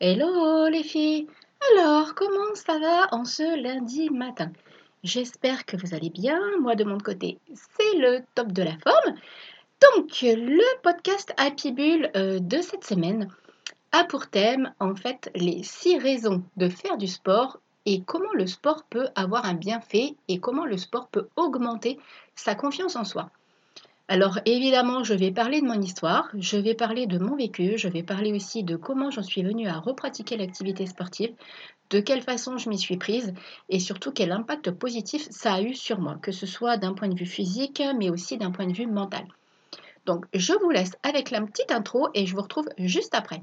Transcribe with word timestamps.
Hello 0.00 0.68
les 0.68 0.84
filles 0.84 1.26
Alors, 1.72 2.14
comment 2.14 2.54
ça 2.54 2.78
va 2.78 3.08
en 3.10 3.24
ce 3.24 3.60
lundi 3.60 4.10
matin? 4.10 4.52
J'espère 5.02 5.66
que 5.66 5.76
vous 5.76 5.92
allez 5.92 6.10
bien. 6.10 6.38
Moi, 6.60 6.76
de 6.76 6.84
mon 6.84 6.98
côté, 6.98 7.40
c'est 7.52 7.98
le 7.98 8.20
top 8.36 8.52
de 8.52 8.62
la 8.62 8.78
forme. 8.78 9.16
Donc, 9.82 10.20
le 10.22 10.82
podcast 10.84 11.34
Happy 11.36 11.72
Bull 11.72 12.12
euh, 12.14 12.38
de 12.38 12.58
cette 12.58 12.84
semaine 12.84 13.28
a 13.90 14.04
pour 14.04 14.28
thème, 14.28 14.72
en 14.78 14.94
fait, 14.94 15.32
les 15.34 15.64
six 15.64 15.98
raisons 15.98 16.44
de 16.56 16.68
faire 16.68 16.96
du 16.96 17.08
sport 17.08 17.58
et 17.84 18.00
comment 18.02 18.32
le 18.34 18.46
sport 18.46 18.84
peut 18.88 19.08
avoir 19.16 19.46
un 19.46 19.54
bienfait 19.54 20.14
et 20.28 20.38
comment 20.38 20.64
le 20.64 20.76
sport 20.76 21.08
peut 21.08 21.26
augmenter 21.34 21.98
sa 22.36 22.54
confiance 22.54 22.94
en 22.94 23.02
soi. 23.02 23.32
Alors 24.10 24.38
évidemment, 24.46 25.04
je 25.04 25.12
vais 25.12 25.30
parler 25.30 25.60
de 25.60 25.66
mon 25.66 25.82
histoire, 25.82 26.30
je 26.38 26.56
vais 26.56 26.74
parler 26.74 27.06
de 27.06 27.18
mon 27.18 27.36
vécu, 27.36 27.76
je 27.76 27.88
vais 27.88 28.02
parler 28.02 28.32
aussi 28.32 28.64
de 28.64 28.74
comment 28.74 29.10
j'en 29.10 29.22
suis 29.22 29.42
venue 29.42 29.68
à 29.68 29.78
repratiquer 29.78 30.38
l'activité 30.38 30.86
sportive, 30.86 31.34
de 31.90 32.00
quelle 32.00 32.22
façon 32.22 32.56
je 32.56 32.70
m'y 32.70 32.78
suis 32.78 32.96
prise 32.96 33.34
et 33.68 33.78
surtout 33.78 34.10
quel 34.10 34.32
impact 34.32 34.70
positif 34.70 35.28
ça 35.30 35.54
a 35.54 35.60
eu 35.60 35.74
sur 35.74 36.00
moi, 36.00 36.16
que 36.22 36.32
ce 36.32 36.46
soit 36.46 36.78
d'un 36.78 36.94
point 36.94 37.08
de 37.08 37.18
vue 37.18 37.26
physique 37.26 37.82
mais 37.98 38.08
aussi 38.08 38.38
d'un 38.38 38.50
point 38.50 38.66
de 38.66 38.72
vue 38.72 38.86
mental. 38.86 39.26
Donc 40.06 40.24
je 40.32 40.54
vous 40.54 40.70
laisse 40.70 40.96
avec 41.02 41.30
la 41.30 41.42
petite 41.42 41.70
intro 41.70 42.08
et 42.14 42.24
je 42.24 42.34
vous 42.34 42.40
retrouve 42.40 42.68
juste 42.78 43.14
après. 43.14 43.42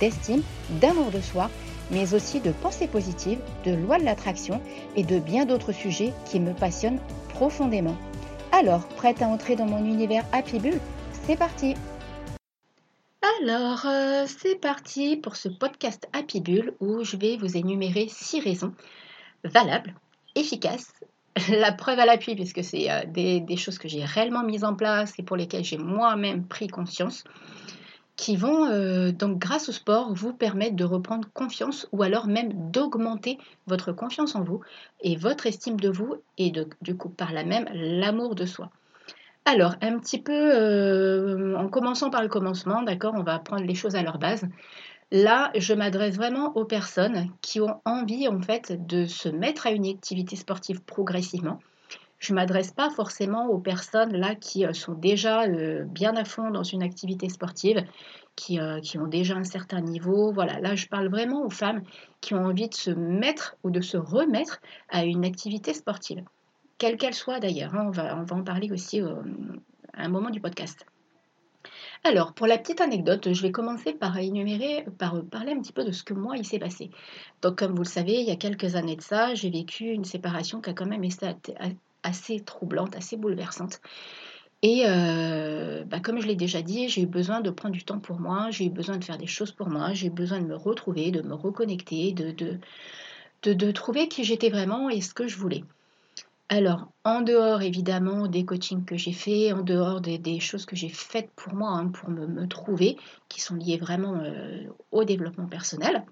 d'estime, 0.00 0.42
d'amour 0.80 1.10
de 1.10 1.20
soi, 1.20 1.50
mais 1.90 2.14
aussi 2.14 2.40
de 2.40 2.52
pensée 2.52 2.88
positive, 2.88 3.38
de 3.64 3.72
loi 3.72 3.98
de 3.98 4.04
l'attraction 4.04 4.60
et 4.96 5.04
de 5.04 5.18
bien 5.18 5.44
d'autres 5.44 5.72
sujets 5.72 6.12
qui 6.26 6.40
me 6.40 6.52
passionnent 6.52 7.00
profondément. 7.28 7.96
Alors, 8.52 8.86
prête 8.88 9.22
à 9.22 9.28
entrer 9.28 9.56
dans 9.56 9.66
mon 9.66 9.84
univers 9.84 10.24
Happy 10.32 10.58
Bull 10.58 10.78
C'est 11.26 11.36
parti! 11.36 11.74
Alors, 13.40 13.86
euh, 13.86 14.26
c'est 14.26 14.56
parti 14.56 15.16
pour 15.16 15.36
ce 15.36 15.48
podcast 15.48 16.08
Happy 16.12 16.40
Bull 16.40 16.74
où 16.80 17.04
je 17.04 17.16
vais 17.16 17.36
vous 17.36 17.56
énumérer 17.56 18.08
six 18.08 18.40
raisons 18.40 18.74
valables, 19.44 19.94
efficaces, 20.34 20.92
la 21.48 21.72
preuve 21.72 21.98
à 21.98 22.06
l'appui 22.06 22.34
puisque 22.34 22.64
c'est 22.64 22.90
euh, 22.90 23.04
des, 23.06 23.40
des, 23.40 23.56
choses 23.56 23.78
que 23.78 23.88
j'ai 23.88 24.04
réellement 24.04 24.42
mises 24.42 24.64
en 24.64 24.74
place 24.74 25.14
et 25.18 25.22
pour 25.22 25.36
lesquelles 25.36 25.64
j'ai 25.64 25.78
moi-même 25.78 26.46
pris 26.46 26.68
conscience 26.68 27.24
qui 28.22 28.36
vont 28.36 28.66
euh, 28.66 29.10
donc 29.10 29.38
grâce 29.38 29.68
au 29.68 29.72
sport 29.72 30.14
vous 30.14 30.32
permettre 30.32 30.76
de 30.76 30.84
reprendre 30.84 31.26
confiance 31.34 31.88
ou 31.90 32.04
alors 32.04 32.28
même 32.28 32.70
d'augmenter 32.70 33.36
votre 33.66 33.90
confiance 33.90 34.36
en 34.36 34.44
vous 34.44 34.60
et 35.00 35.16
votre 35.16 35.46
estime 35.46 35.80
de 35.80 35.88
vous 35.88 36.14
et 36.38 36.52
de, 36.52 36.68
du 36.82 36.96
coup 36.96 37.08
par 37.08 37.32
là 37.32 37.42
même 37.42 37.66
l'amour 37.72 38.36
de 38.36 38.46
soi. 38.46 38.70
Alors 39.44 39.74
un 39.82 39.98
petit 39.98 40.22
peu 40.22 40.32
euh, 40.32 41.56
en 41.56 41.66
commençant 41.66 42.10
par 42.10 42.22
le 42.22 42.28
commencement, 42.28 42.82
d'accord, 42.82 43.14
on 43.16 43.24
va 43.24 43.40
prendre 43.40 43.64
les 43.64 43.74
choses 43.74 43.96
à 43.96 44.04
leur 44.04 44.18
base. 44.18 44.46
Là, 45.10 45.50
je 45.56 45.74
m'adresse 45.74 46.14
vraiment 46.14 46.56
aux 46.56 46.64
personnes 46.64 47.28
qui 47.40 47.60
ont 47.60 47.80
envie 47.84 48.28
en 48.28 48.40
fait 48.40 48.86
de 48.86 49.04
se 49.04 49.30
mettre 49.30 49.66
à 49.66 49.72
une 49.72 49.86
activité 49.86 50.36
sportive 50.36 50.80
progressivement 50.84 51.58
je 52.22 52.32
ne 52.32 52.36
m'adresse 52.36 52.70
pas 52.70 52.88
forcément 52.88 53.48
aux 53.48 53.58
personnes 53.58 54.16
là 54.16 54.36
qui 54.36 54.64
euh, 54.64 54.72
sont 54.72 54.94
déjà 54.94 55.42
euh, 55.42 55.84
bien 55.84 56.16
à 56.16 56.24
fond 56.24 56.50
dans 56.50 56.62
une 56.62 56.82
activité 56.82 57.28
sportive, 57.28 57.84
qui, 58.36 58.60
euh, 58.60 58.80
qui, 58.80 58.96
ont 58.96 59.08
déjà 59.08 59.34
un 59.34 59.44
certain 59.44 59.80
niveau. 59.80 60.32
Voilà, 60.32 60.60
là 60.60 60.76
je 60.76 60.86
parle 60.86 61.08
vraiment 61.08 61.44
aux 61.44 61.50
femmes 61.50 61.82
qui 62.20 62.34
ont 62.34 62.46
envie 62.46 62.68
de 62.68 62.74
se 62.74 62.90
mettre 62.90 63.56
ou 63.64 63.70
de 63.70 63.80
se 63.80 63.96
remettre 63.96 64.60
à 64.88 65.04
une 65.04 65.24
activité 65.24 65.74
sportive, 65.74 66.22
quelle 66.78 66.96
qu'elle 66.96 67.12
soit 67.12 67.40
d'ailleurs. 67.40 67.74
Hein. 67.74 67.86
on, 67.88 67.90
va, 67.90 68.16
on 68.16 68.22
va 68.22 68.36
en 68.36 68.44
parler 68.44 68.70
aussi 68.70 69.00
à 69.00 70.04
un 70.04 70.08
moment 70.08 70.30
du 70.30 70.40
podcast. 70.40 70.86
Alors, 72.04 72.34
pour 72.34 72.46
la 72.46 72.56
petite 72.56 72.80
anecdote, 72.80 73.32
je 73.32 73.42
vais 73.42 73.50
commencer 73.50 73.92
par 73.92 74.16
énumérer, 74.16 74.84
par 74.96 75.24
parler 75.24 75.52
un 75.52 75.60
petit 75.60 75.72
peu 75.72 75.84
de 75.84 75.92
ce 75.92 76.04
que 76.04 76.14
moi 76.14 76.36
il 76.36 76.44
s'est 76.44 76.58
passé. 76.60 76.90
Donc, 77.42 77.58
comme 77.58 77.72
vous 77.72 77.82
le 77.82 77.88
savez, 77.88 78.14
il 78.14 78.28
y 78.28 78.32
a 78.32 78.36
quelques 78.36 78.76
années 78.76 78.96
de 78.96 79.02
ça, 79.02 79.34
j'ai 79.34 79.50
vécu 79.50 79.86
une 79.86 80.04
séparation 80.04 80.60
qui 80.60 80.70
a 80.70 80.72
quand 80.72 80.86
même 80.86 81.04
été 81.04 81.26
assez 82.02 82.40
troublante, 82.40 82.96
assez 82.96 83.16
bouleversante. 83.16 83.80
Et 84.62 84.84
euh, 84.86 85.82
bah, 85.84 85.98
comme 85.98 86.20
je 86.20 86.26
l'ai 86.28 86.36
déjà 86.36 86.62
dit, 86.62 86.88
j'ai 86.88 87.02
eu 87.02 87.06
besoin 87.06 87.40
de 87.40 87.50
prendre 87.50 87.74
du 87.74 87.84
temps 87.84 87.98
pour 87.98 88.20
moi, 88.20 88.50
j'ai 88.50 88.66
eu 88.66 88.70
besoin 88.70 88.96
de 88.96 89.04
faire 89.04 89.18
des 89.18 89.26
choses 89.26 89.50
pour 89.50 89.68
moi, 89.68 89.92
j'ai 89.92 90.06
eu 90.06 90.10
besoin 90.10 90.40
de 90.40 90.46
me 90.46 90.54
retrouver, 90.54 91.10
de 91.10 91.20
me 91.20 91.34
reconnecter, 91.34 92.12
de, 92.12 92.30
de, 92.30 93.52
de, 93.52 93.70
trouver 93.72 94.06
qui 94.06 94.22
j'étais 94.22 94.50
vraiment 94.50 94.88
et 94.88 95.00
ce 95.00 95.14
que 95.14 95.26
je 95.26 95.36
voulais. 95.36 95.64
Alors, 96.48 96.92
en 97.04 97.22
dehors 97.22 97.62
évidemment 97.62 98.28
des 98.28 98.44
coachings 98.44 98.84
que 98.84 98.96
j'ai 98.96 99.12
faits, 99.12 99.52
en 99.52 99.62
dehors 99.62 100.00
des, 100.00 100.38
choses 100.38 100.64
que 100.64 100.76
j'ai 100.76 100.90
faites 100.90 101.30
pour 101.34 101.54
moi, 101.54 101.70
hein, 101.70 101.88
pour 101.88 102.10
me, 102.10 102.46
trouver, 102.46 102.96
qui 103.28 103.40
sont 103.40 103.56
liées 103.56 103.78
vraiment 103.78 104.14
euh, 104.14 104.66
au 104.92 105.02
développement 105.02 105.46
personnel, 105.46 106.04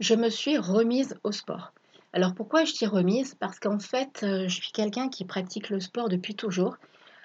je 0.00 0.14
me 0.14 0.28
suis 0.28 0.58
remise 0.58 1.14
au 1.22 1.30
sport. 1.30 1.72
Alors 2.14 2.34
pourquoi 2.34 2.64
je 2.64 2.72
t'y 2.72 2.86
remise? 2.86 3.34
Parce 3.34 3.58
qu'en 3.58 3.78
fait, 3.78 4.20
euh, 4.22 4.46
je 4.46 4.54
suis 4.54 4.72
quelqu'un 4.72 5.08
qui 5.08 5.24
pratique 5.24 5.70
le 5.70 5.80
sport 5.80 6.08
depuis 6.08 6.34
toujours. 6.34 6.76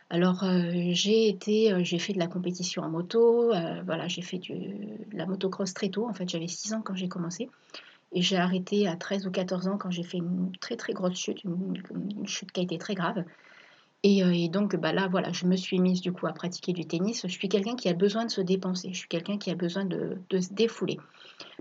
Alors 0.09 0.45
euh, 0.45 0.71
euh, 0.71 0.93
j'ai 0.93 1.99
fait 1.99 2.13
de 2.13 2.19
la 2.19 2.27
compétition 2.27 2.83
en 2.83 2.89
moto, 2.89 3.51
voilà, 3.85 4.07
j'ai 4.07 4.21
fait 4.21 4.37
de 4.37 5.17
la 5.17 5.25
motocross 5.25 5.73
très 5.73 5.89
tôt. 5.89 6.07
En 6.07 6.13
fait, 6.13 6.29
j'avais 6.29 6.47
6 6.47 6.73
ans 6.73 6.81
quand 6.81 6.95
j'ai 6.95 7.09
commencé. 7.09 7.49
Et 8.13 8.21
j'ai 8.21 8.37
arrêté 8.37 8.87
à 8.87 8.95
13 8.95 9.27
ou 9.27 9.31
14 9.31 9.67
ans 9.67 9.77
quand 9.77 9.91
j'ai 9.91 10.03
fait 10.03 10.17
une 10.17 10.53
très 10.61 10.77
très 10.77 10.93
grosse 10.93 11.17
chute, 11.17 11.43
une, 11.43 11.81
chute 12.25 12.53
qui 12.53 12.61
a 12.61 12.63
été 12.63 12.77
très 12.77 12.95
grave. 12.95 13.25
Et, 14.03 14.47
donc 14.47 14.77
bah 14.77 14.93
là, 14.93 15.09
voilà, 15.09 15.33
je 15.33 15.45
me 15.45 15.57
suis 15.57 15.79
mise 15.79 15.99
du 15.99 16.13
coup 16.13 16.27
à 16.27 16.31
pratiquer 16.31 16.71
du 16.71 16.85
tennis. 16.85 17.23
Je 17.27 17.33
suis 17.33 17.49
quelqu'un 17.49 17.75
qui 17.75 17.89
a 17.89 17.93
besoin 17.93 18.23
de 18.23 18.31
se 18.31 18.39
dépenser, 18.39 18.93
je 18.93 18.99
suis 18.99 19.09
quelqu'un 19.09 19.37
qui 19.37 19.51
a 19.51 19.55
besoin 19.55 19.83
de 19.83 20.39
se 20.39 20.53
défouler. 20.53 20.97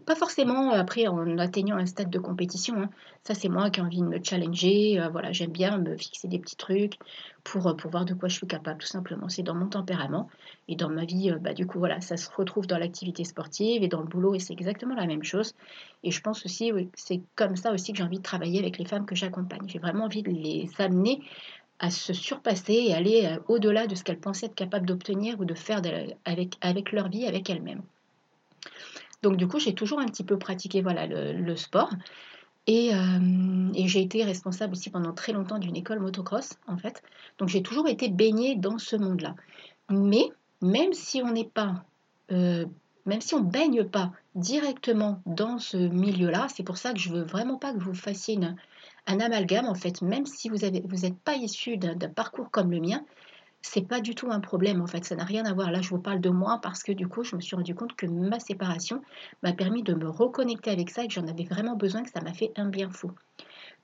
Pas 0.07 0.15
forcément 0.15 0.73
euh, 0.73 0.79
après 0.79 1.07
en 1.09 1.39
atteignant 1.39 1.77
un 1.77 1.87
stade 1.87 2.11
de 2.11 2.19
compétition. 2.19 2.77
Hein. 2.81 2.91
Ça, 3.25 3.35
c'est 3.35 3.49
moi 3.49 3.71
qui 3.71 3.81
ai 3.81 3.83
envie 3.83 4.01
de 4.01 4.07
me 4.07 4.23
challenger. 4.23 5.01
Euh, 5.01 5.09
voilà, 5.09 5.33
j'aime 5.33 5.51
bien 5.51 5.79
me 5.79 5.97
fixer 5.97 6.29
des 6.29 6.39
petits 6.39 6.57
trucs 6.57 6.99
pour, 7.45 7.67
euh, 7.67 7.75
pour 7.75 7.91
voir 7.91 8.05
de 8.05 8.15
quoi 8.15 8.29
je 8.29 8.37
suis 8.37 8.47
capable, 8.47 8.79
tout 8.79 8.87
simplement. 8.87 9.29
C'est 9.29 9.43
dans 9.43 9.55
mon 9.55 9.67
tempérament. 9.67 10.29
Et 10.69 10.77
dans 10.77 10.89
ma 10.89 11.05
vie, 11.05 11.33
bah, 11.41 11.55
du 11.55 11.67
coup, 11.67 11.79
voilà, 11.79 12.01
ça 12.01 12.17
se 12.17 12.31
retrouve 12.31 12.67
dans 12.67 12.79
l'activité 12.79 13.25
sportive 13.25 13.83
et 13.83 13.89
dans 13.89 14.01
le 14.01 14.07
boulot, 14.07 14.35
et 14.35 14.39
c'est 14.39 14.53
exactement 14.53 14.95
la 14.95 15.07
même 15.07 15.25
chose. 15.25 15.55
Et 16.05 16.11
je 16.11 16.21
pense 16.21 16.45
aussi, 16.45 16.73
c'est 16.95 17.21
comme 17.35 17.57
ça 17.57 17.73
aussi 17.73 17.93
que 17.93 17.99
j'ai 17.99 18.05
envie 18.05 18.19
de 18.19 18.23
travailler 18.23 18.61
avec 18.61 18.79
les 18.79 18.85
femmes 18.85 19.07
que 19.07 19.15
j'accompagne. 19.15 19.67
J'ai 19.67 19.79
vraiment 19.79 20.05
envie 20.05 20.23
de 20.23 20.31
les 20.31 20.71
amener 20.79 21.21
à 21.79 21.91
se 21.91 22.13
surpasser 22.13 22.75
et 22.75 22.95
aller 22.95 23.37
au-delà 23.49 23.87
de 23.87 23.95
ce 23.95 24.05
qu'elles 24.05 24.21
pensaient 24.21 24.47
être 24.47 24.55
capables 24.55 24.87
d'obtenir 24.87 25.39
ou 25.41 25.45
de 25.45 25.55
faire 25.55 25.83
avec, 26.25 26.57
avec 26.61 26.93
leur 26.93 27.09
vie, 27.09 27.27
avec 27.27 27.51
elles-mêmes. 27.51 27.83
Donc 29.23 29.37
du 29.37 29.49
coup, 29.49 29.59
j'ai 29.59 29.75
toujours 29.75 30.01
un 30.01 30.07
petit 30.07 30.25
peu 30.25 30.39
pratiqué 30.39 30.83
voilà, 30.83 31.07
le, 31.07 31.57
sport. 31.57 31.91
Euh, 32.69 33.71
et, 33.75 33.89
j'ai 33.89 34.03
été 34.03 34.25
responsable 34.25 34.73
aussi 34.73 34.91
pendant 34.91 35.13
très 35.13 35.33
longtemps 35.33 35.59
d'une 35.59 35.77
école 35.77 36.01
motocross, 36.01 36.59
en 36.67 36.77
fait. 36.77 37.03
Donc 37.39 37.49
j'ai 37.49 37.63
toujours 37.63 37.89
été 37.89 38.09
baignée 38.09 38.57
dans 38.57 38.79
ce 38.79 38.97
monde-là. 38.97 39.35
Mais 39.89 40.29
même 40.63 40.93
si 40.93 41.23
on 41.23 41.33
n'est 41.33 41.45
pas, 41.45 41.85
euh, 42.33 42.67
même 43.05 43.21
si 43.21 43.35
on 43.35 43.41
baigne 43.41 43.85
pas 43.85 44.13
directement 44.35 45.23
dans 45.27 45.59
ce 45.59 45.77
milieu-là, 45.77 46.49
c'est 46.55 46.65
pour 46.65 46.77
ça 46.77 46.93
que 46.93 46.99
je 46.99 47.11
veux 47.11 47.23
vraiment 47.23 47.57
pas 47.57 47.73
que 47.73 47.79
vous 47.79 47.95
fassiez 47.95 48.39
un 49.07 49.21
amalgame, 49.21 49.67
en 49.67 49.75
fait. 49.75 50.03
Même 50.03 50.27
si 50.27 50.49
vous 50.49 50.59
n'êtes 50.59 50.85
vous 50.87 51.11
pas 51.25 51.37
issu 51.37 51.77
d'un 51.77 51.97
parcours 52.09 52.51
comme 52.51 52.73
le 52.73 52.81
mien, 52.81 53.05
c'est 53.69 53.83
pas 53.83 54.01
du 54.01 54.15
tout 54.15 54.31
un 54.31 54.41
problème 54.41 54.81
en 54.81 54.87
fait, 54.87 55.05
ça 55.05 55.17
n'a 55.17 55.25
rien 55.25 55.45
à 55.45 55.53
voir. 55.53 55.71
Là, 55.71 55.81
je 55.81 55.91
vous 55.91 55.99
parle 55.99 56.21
de 56.21 56.31
moi 56.31 56.61
parce 56.63 56.83
que 56.83 56.93
du 56.93 57.09
coup, 57.09 57.25
je 57.25 57.35
me 57.35 57.41
suis 57.41 57.57
rendu 57.57 57.75
compte 57.75 57.97
que 57.97 58.07
ma 58.07 58.39
séparation 58.39 59.03
m'a 59.43 59.53
permis 59.53 59.83
de 59.83 59.93
me 59.93 60.09
reconnecter 60.09 60.71
avec 60.71 60.91
ça 60.91 61.03
et 61.03 61.09
que 61.09 61.15
j'en 61.15 61.27
avais 61.27 61.45
vraiment 61.45 61.75
besoin, 61.75 62.03
que 62.03 62.11
ça 62.11 62.21
m'a 62.21 62.33
fait 62.33 62.53
un 62.57 62.69
bien 62.69 62.91
fou. 62.91 63.11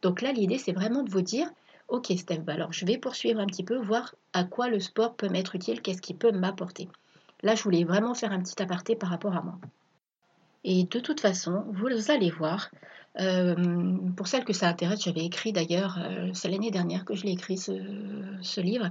Donc 0.00 0.22
là, 0.22 0.32
l'idée, 0.32 0.58
c'est 0.58 0.72
vraiment 0.72 1.02
de 1.02 1.10
vous 1.10 1.20
dire, 1.20 1.48
ok 1.88 2.12
Steph, 2.16 2.40
bah 2.40 2.54
alors 2.54 2.72
je 2.72 2.86
vais 2.86 2.96
poursuivre 2.96 3.40
un 3.40 3.46
petit 3.46 3.64
peu, 3.64 3.76
voir 3.76 4.14
à 4.32 4.44
quoi 4.44 4.68
le 4.68 4.78
sport 4.78 5.14
peut 5.14 5.28
m'être 5.28 5.56
utile, 5.56 5.82
qu'est-ce 5.82 6.02
qui 6.02 6.14
peut 6.14 6.32
m'apporter. 6.32 6.88
Là, 7.42 7.56
je 7.56 7.62
voulais 7.64 7.84
vraiment 7.84 8.14
faire 8.14 8.32
un 8.32 8.40
petit 8.40 8.62
aparté 8.62 8.94
par 8.94 9.10
rapport 9.10 9.36
à 9.36 9.42
moi. 9.42 9.58
Et 10.64 10.84
de 10.84 11.00
toute 11.00 11.20
façon, 11.20 11.64
vous 11.72 12.10
allez 12.10 12.30
voir, 12.30 12.70
euh, 13.20 13.54
pour 14.16 14.26
celles 14.26 14.44
que 14.44 14.52
ça 14.52 14.68
intéresse, 14.68 15.04
j'avais 15.04 15.24
écrit 15.24 15.52
d'ailleurs, 15.52 15.98
euh, 15.98 16.30
c'est 16.32 16.48
l'année 16.48 16.70
dernière 16.70 17.04
que 17.04 17.14
je 17.14 17.24
l'ai 17.24 17.32
écrit 17.32 17.58
ce, 17.58 18.60
livre, 18.60 18.90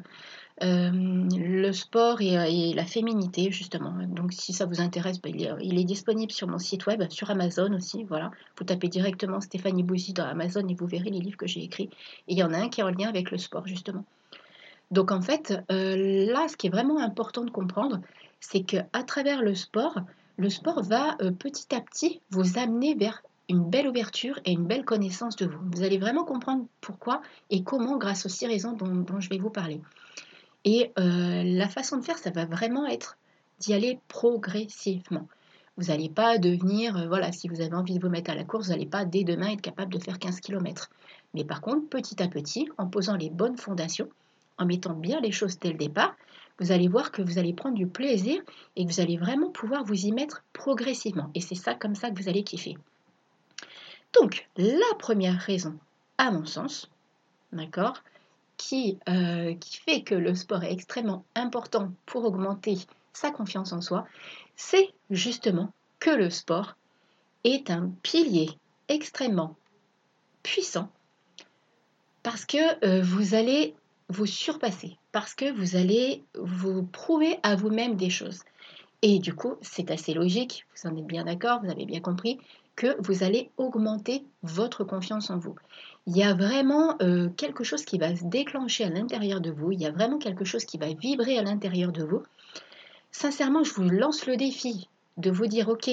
euh, 0.61 0.91
le 0.93 1.71
sport 1.71 2.21
et, 2.21 2.73
la 2.73 2.85
féminité 2.85 3.51
justement. 3.51 3.93
Donc 4.07 4.31
si 4.33 4.53
ça 4.53 4.65
vous 4.65 4.79
intéresse, 4.79 5.19
bah, 5.19 5.29
il, 5.29 5.79
est, 5.79 5.83
disponible 5.83 6.31
sur 6.31 6.47
mon 6.47 6.59
site 6.59 6.85
web, 6.85 7.03
sur 7.09 7.31
Amazon 7.31 7.73
aussi. 7.73 8.03
Voilà, 8.03 8.31
vous 8.57 8.63
tapez 8.63 8.89
directement 8.89 9.41
Stéphanie 9.41 9.83
Bouzy 9.83 10.13
dans 10.13 10.25
Amazon 10.25 10.67
et 10.67 10.75
vous 10.75 10.87
verrez 10.87 11.09
les 11.09 11.19
livres 11.19 11.37
que 11.37 11.47
j'ai 11.47 11.63
écrits. 11.63 11.89
Et 12.27 12.33
il 12.33 12.37
y 12.37 12.43
en 12.43 12.53
a 12.53 12.57
un 12.57 12.69
qui 12.69 12.81
est 12.81 12.83
en 12.83 12.91
lien 12.91 13.09
avec 13.09 13.31
le 13.31 13.39
sport 13.39 13.65
justement. 13.65 14.05
Donc 14.91 15.11
en 15.11 15.21
fait, 15.21 15.51
là, 15.69 16.47
ce 16.47 16.57
qui 16.57 16.67
est 16.67 16.71
vraiment 16.71 16.99
important 16.99 17.43
de 17.43 17.49
comprendre, 17.49 18.01
c'est 18.39 18.63
que 18.63 18.77
à 18.93 19.03
travers 19.03 19.41
le 19.41 19.55
sport, 19.55 19.97
le 20.37 20.49
sport 20.49 20.83
va 20.83 21.15
petit 21.39 21.73
à 21.73 21.79
petit 21.79 22.21
vous 22.29 22.59
amener 22.59 22.93
vers 22.93 23.23
une 23.51 23.69
belle 23.69 23.87
ouverture 23.87 24.39
et 24.45 24.51
une 24.51 24.65
belle 24.65 24.85
connaissance 24.85 25.35
de 25.35 25.45
vous. 25.45 25.59
Vous 25.73 25.83
allez 25.83 25.97
vraiment 25.97 26.23
comprendre 26.23 26.65
pourquoi 26.79 27.21
et 27.49 27.63
comment 27.63 27.97
grâce 27.97 28.25
aux 28.25 28.29
six 28.29 28.47
raisons 28.47 28.73
dont, 28.73 29.19
je 29.19 29.29
vais 29.29 29.37
vous 29.37 29.49
parler. 29.49 29.81
Et 30.63 30.91
euh, 30.97 31.43
la 31.43 31.67
façon 31.67 31.97
de 31.97 32.03
faire, 32.03 32.17
ça 32.17 32.31
va 32.31 32.45
vraiment 32.45 32.87
être 32.87 33.17
d'y 33.59 33.73
aller 33.73 33.99
progressivement. 34.07 35.27
Vous 35.77 35.87
n'allez 35.87 36.09
pas 36.09 36.37
devenir, 36.37 36.97
euh, 36.97 37.07
voilà, 37.07 37.31
si 37.31 37.47
vous 37.47 37.61
avez 37.61 37.73
envie 37.73 37.97
de 37.97 38.01
vous 38.01 38.11
mettre 38.11 38.31
à 38.31 38.35
la 38.35 38.43
course, 38.43 38.67
vous 38.67 38.71
n'allez 38.71 38.85
pas 38.85 39.05
dès 39.05 39.23
demain 39.23 39.51
être 39.51 39.61
capable 39.61 39.93
de 39.93 39.99
faire 39.99 40.19
15 40.19 40.39
km. 40.39 40.89
Mais 41.33 41.43
par 41.43 41.61
contre, 41.61 41.87
petit 41.89 42.21
à 42.21 42.27
petit, 42.27 42.69
en 42.77 42.87
posant 42.87 43.15
les 43.15 43.29
bonnes 43.29 43.57
fondations, 43.57 44.09
en 44.57 44.65
mettant 44.65 44.93
bien 44.93 45.19
les 45.19 45.31
choses 45.31 45.59
dès 45.59 45.71
le 45.71 45.77
départ, 45.77 46.15
vous 46.59 46.71
allez 46.71 46.87
voir 46.87 47.11
que 47.11 47.21
vous 47.21 47.39
allez 47.39 47.53
prendre 47.53 47.75
du 47.75 47.87
plaisir 47.87 48.41
et 48.75 48.85
que 48.85 48.91
vous 48.91 48.99
allez 48.99 49.17
vraiment 49.17 49.49
pouvoir 49.49 49.83
vous 49.83 50.05
y 50.05 50.11
mettre 50.11 50.43
progressivement. 50.53 51.31
Et 51.33 51.41
c'est 51.41 51.55
ça 51.55 51.73
comme 51.73 51.95
ça 51.95 52.11
que 52.11 52.21
vous 52.21 52.29
allez 52.29 52.43
kiffer. 52.43 52.77
Donc, 54.13 54.47
la 54.57 54.95
première 54.99 55.39
raison, 55.39 55.77
à 56.17 56.31
mon 56.31 56.45
sens, 56.45 56.89
d'accord, 57.53 58.01
qui, 58.57 58.99
euh, 59.09 59.55
qui 59.55 59.77
fait 59.77 60.03
que 60.03 60.15
le 60.15 60.35
sport 60.35 60.63
est 60.63 60.71
extrêmement 60.71 61.25
important 61.35 61.91
pour 62.05 62.25
augmenter 62.25 62.77
sa 63.13 63.31
confiance 63.31 63.73
en 63.73 63.81
soi, 63.81 64.05
c'est 64.55 64.93
justement 65.09 65.73
que 65.99 66.11
le 66.11 66.29
sport 66.29 66.75
est 67.43 67.71
un 67.71 67.91
pilier 68.03 68.49
extrêmement 68.87 69.55
puissant 70.43 70.91
parce 72.23 72.45
que 72.45 72.85
euh, 72.85 73.01
vous 73.01 73.33
allez 73.33 73.75
vous 74.09 74.25
surpasser, 74.25 74.97
parce 75.11 75.33
que 75.33 75.51
vous 75.51 75.75
allez 75.75 76.23
vous 76.35 76.83
prouver 76.83 77.39
à 77.43 77.55
vous-même 77.55 77.95
des 77.95 78.09
choses. 78.09 78.41
Et 79.01 79.19
du 79.19 79.33
coup, 79.33 79.55
c'est 79.61 79.89
assez 79.89 80.13
logique, 80.13 80.67
vous 80.75 80.89
en 80.89 80.95
êtes 80.95 81.07
bien 81.07 81.23
d'accord, 81.23 81.61
vous 81.63 81.71
avez 81.71 81.85
bien 81.85 82.01
compris, 82.01 82.39
vous 82.99 83.23
allez 83.23 83.49
augmenter 83.57 84.25
votre 84.43 84.83
confiance 84.83 85.29
en 85.29 85.37
vous. 85.37 85.55
Il 86.07 86.17
y 86.17 86.23
a 86.23 86.33
vraiment 86.33 86.95
euh, 87.01 87.29
quelque 87.29 87.63
chose 87.63 87.85
qui 87.85 87.97
va 87.97 88.15
se 88.15 88.25
déclencher 88.25 88.83
à 88.85 88.89
l'intérieur 88.89 89.41
de 89.41 89.51
vous, 89.51 89.71
il 89.71 89.81
y 89.81 89.85
a 89.85 89.91
vraiment 89.91 90.17
quelque 90.17 90.45
chose 90.45 90.65
qui 90.65 90.77
va 90.77 90.93
vibrer 90.93 91.37
à 91.37 91.43
l'intérieur 91.43 91.91
de 91.91 92.03
vous. 92.03 92.23
Sincèrement, 93.11 93.63
je 93.63 93.73
vous 93.73 93.89
lance 93.89 94.25
le 94.25 94.37
défi 94.37 94.87
de 95.17 95.31
vous 95.31 95.47
dire, 95.47 95.69
ok, 95.69 95.89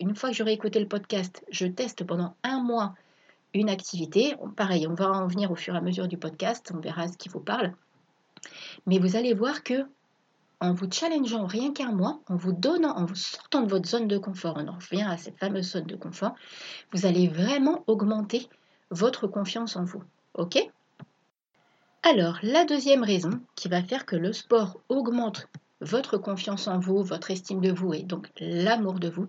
une 0.00 0.14
fois 0.14 0.30
que 0.30 0.36
j'aurai 0.36 0.52
écouté 0.52 0.78
le 0.78 0.88
podcast, 0.88 1.44
je 1.50 1.66
teste 1.66 2.04
pendant 2.04 2.34
un 2.42 2.60
mois 2.62 2.94
une 3.54 3.68
activité. 3.68 4.36
Pareil, 4.56 4.86
on 4.86 4.94
va 4.94 5.10
en 5.10 5.26
venir 5.26 5.50
au 5.50 5.56
fur 5.56 5.74
et 5.74 5.78
à 5.78 5.80
mesure 5.80 6.08
du 6.08 6.16
podcast, 6.16 6.72
on 6.74 6.80
verra 6.80 7.08
ce 7.08 7.16
qui 7.16 7.28
vous 7.28 7.40
parle. 7.40 7.72
Mais 8.86 8.98
vous 8.98 9.16
allez 9.16 9.34
voir 9.34 9.62
que 9.62 9.86
en 10.60 10.74
vous 10.74 10.90
challengeant 10.90 11.46
rien 11.46 11.72
qu'un 11.72 11.92
mois, 11.92 12.20
en 12.28 12.36
vous 12.36 12.52
donnant, 12.52 12.96
en 12.96 13.06
vous 13.06 13.14
sortant 13.14 13.62
de 13.62 13.70
votre 13.70 13.88
zone 13.88 14.08
de 14.08 14.18
confort, 14.18 14.56
on 14.58 14.68
en 14.68 14.74
revient 14.76 15.06
à 15.08 15.16
cette 15.16 15.38
fameuse 15.38 15.72
zone 15.72 15.86
de 15.86 15.96
confort, 15.96 16.34
vous 16.92 17.06
allez 17.06 17.28
vraiment 17.28 17.82
augmenter 17.86 18.48
votre 18.90 19.26
confiance 19.26 19.76
en 19.76 19.84
vous. 19.84 20.02
Ok? 20.34 20.58
Alors, 22.02 22.38
la 22.42 22.64
deuxième 22.64 23.04
raison 23.04 23.40
qui 23.56 23.68
va 23.68 23.82
faire 23.82 24.06
que 24.06 24.16
le 24.16 24.32
sport 24.32 24.80
augmente 24.88 25.48
votre 25.80 26.18
confiance 26.18 26.68
en 26.68 26.78
vous, 26.78 27.02
votre 27.02 27.30
estime 27.30 27.60
de 27.60 27.72
vous 27.72 27.94
et 27.94 28.02
donc 28.02 28.30
l'amour 28.38 28.94
de 28.98 29.08
vous, 29.08 29.28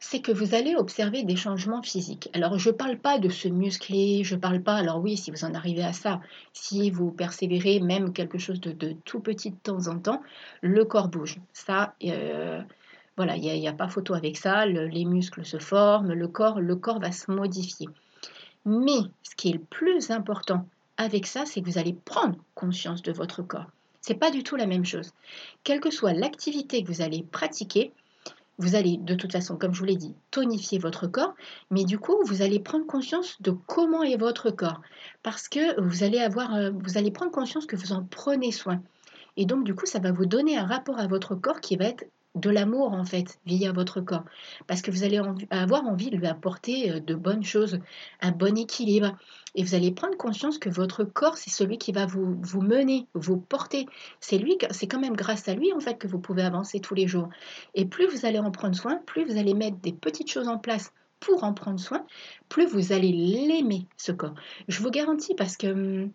c'est 0.00 0.20
que 0.20 0.32
vous 0.32 0.54
allez 0.54 0.76
observer 0.76 1.24
des 1.24 1.36
changements 1.36 1.82
physiques. 1.82 2.28
Alors, 2.32 2.58
je 2.58 2.70
ne 2.70 2.74
parle 2.74 2.98
pas 2.98 3.18
de 3.18 3.28
se 3.28 3.48
muscler, 3.48 4.22
je 4.24 4.36
ne 4.36 4.40
parle 4.40 4.62
pas, 4.62 4.76
alors 4.76 5.00
oui, 5.00 5.16
si 5.16 5.30
vous 5.30 5.44
en 5.44 5.54
arrivez 5.54 5.82
à 5.82 5.92
ça, 5.92 6.20
si 6.52 6.90
vous 6.90 7.10
persévérez 7.10 7.80
même 7.80 8.12
quelque 8.12 8.38
chose 8.38 8.60
de, 8.60 8.92
tout 9.04 9.20
petit 9.20 9.50
de 9.50 9.56
temps 9.56 9.88
en 9.88 9.98
temps, 9.98 10.22
le 10.60 10.84
corps 10.84 11.08
bouge. 11.08 11.38
Ça, 11.52 11.94
euh, 12.04 12.62
voilà, 13.16 13.36
il 13.36 13.42
n'y 13.42 13.68
a, 13.68 13.72
pas 13.72 13.88
photo 13.88 14.14
avec 14.14 14.36
ça, 14.36 14.66
les 14.66 15.04
muscles 15.04 15.44
se 15.44 15.58
forment, 15.58 16.12
le 16.12 16.28
corps, 16.28 16.60
le 16.60 16.76
corps 16.76 17.00
va 17.00 17.10
se 17.10 17.30
modifier. 17.30 17.88
Mais 18.64 19.00
ce 19.22 19.34
qui 19.34 19.50
est 19.50 19.54
le 19.54 19.58
plus 19.58 20.10
important 20.10 20.66
avec 20.96 21.26
ça, 21.26 21.44
c'est 21.44 21.60
que 21.60 21.66
vous 21.66 21.78
allez 21.78 21.94
prendre 22.04 22.36
conscience 22.54 23.02
de 23.02 23.12
votre 23.12 23.42
corps. 23.42 23.66
C'est 24.00 24.14
pas 24.14 24.30
du 24.30 24.42
tout 24.42 24.56
la 24.56 24.66
même 24.66 24.84
chose. 24.84 25.12
Quelle 25.64 25.80
que 25.80 25.90
soit 25.90 26.12
l'activité 26.12 26.82
que 26.82 26.88
vous 26.88 27.02
allez 27.02 27.22
pratiquer, 27.22 27.92
vous 28.58 28.74
allez 28.74 28.96
de 28.98 29.14
toute 29.14 29.32
façon, 29.32 29.56
comme 29.56 29.72
je 29.72 29.80
vous 29.80 29.86
l'ai 29.86 29.96
dit, 29.96 30.14
tonifier 30.30 30.78
votre 30.78 31.06
corps, 31.06 31.34
mais 31.70 31.84
du 31.84 31.98
coup, 31.98 32.16
vous 32.24 32.42
allez 32.42 32.60
prendre 32.60 32.86
conscience 32.86 33.40
de 33.40 33.50
comment 33.50 34.02
est 34.02 34.16
votre 34.16 34.50
corps, 34.50 34.80
parce 35.22 35.48
que 35.48 35.80
vous 35.80 36.02
allez 36.02 36.18
avoir, 36.18 36.54
euh, 36.54 36.70
vous 36.70 36.98
allez 36.98 37.10
prendre 37.10 37.30
conscience 37.30 37.66
que 37.66 37.76
vous 37.76 37.92
en 37.92 38.04
prenez 38.04 38.52
soin. 38.52 38.82
Et 39.36 39.46
donc, 39.46 39.64
du 39.64 39.74
coup, 39.74 39.86
ça 39.86 40.00
va 40.00 40.10
vous 40.10 40.26
donner 40.26 40.58
un 40.58 40.66
rapport 40.66 40.98
à 40.98 41.06
votre 41.06 41.36
corps 41.36 41.60
qui 41.60 41.76
va 41.76 41.84
être 41.84 42.04
de 42.34 42.50
l'amour 42.50 42.92
en 42.92 43.04
fait 43.04 43.38
via 43.46 43.72
votre 43.72 44.00
corps 44.00 44.24
parce 44.66 44.82
que 44.82 44.90
vous 44.90 45.02
allez 45.02 45.20
avoir 45.50 45.84
envie 45.84 46.10
de 46.10 46.16
lui 46.16 46.26
apporter 46.26 46.90
euh, 46.90 47.00
de 47.00 47.14
bonnes 47.14 47.42
choses, 47.42 47.80
un 48.20 48.30
bon 48.30 48.56
équilibre 48.56 49.16
et 49.54 49.62
vous 49.62 49.74
allez 49.74 49.90
prendre 49.90 50.16
conscience 50.16 50.58
que 50.58 50.68
votre 50.68 51.04
corps 51.04 51.36
c'est 51.36 51.50
celui 51.50 51.78
qui 51.78 51.92
va 51.92 52.06
vous, 52.06 52.38
vous 52.40 52.60
mener, 52.60 53.06
vous 53.14 53.38
porter. 53.38 53.86
C'est 54.20 54.38
lui, 54.38 54.56
c'est 54.70 54.86
quand 54.86 55.00
même 55.00 55.16
grâce 55.16 55.48
à 55.48 55.54
lui 55.54 55.72
en 55.72 55.80
fait 55.80 55.98
que 55.98 56.06
vous 56.06 56.18
pouvez 56.18 56.42
avancer 56.42 56.80
tous 56.80 56.94
les 56.94 57.06
jours. 57.06 57.28
Et 57.74 57.84
plus 57.84 58.06
vous 58.06 58.26
allez 58.26 58.38
en 58.38 58.50
prendre 58.50 58.76
soin, 58.76 59.00
plus 59.06 59.24
vous 59.24 59.38
allez 59.38 59.54
mettre 59.54 59.78
des 59.78 59.92
petites 59.92 60.30
choses 60.30 60.48
en 60.48 60.58
place 60.58 60.92
pour 61.20 61.42
en 61.44 61.52
prendre 61.52 61.80
soin, 61.80 62.04
plus 62.48 62.66
vous 62.66 62.92
allez 62.92 63.10
l'aimer 63.10 63.86
ce 63.96 64.12
corps. 64.12 64.34
Je 64.68 64.80
vous 64.80 64.90
garantis 64.90 65.34
parce 65.34 65.56
que 65.56 65.66
hum, 65.66 66.12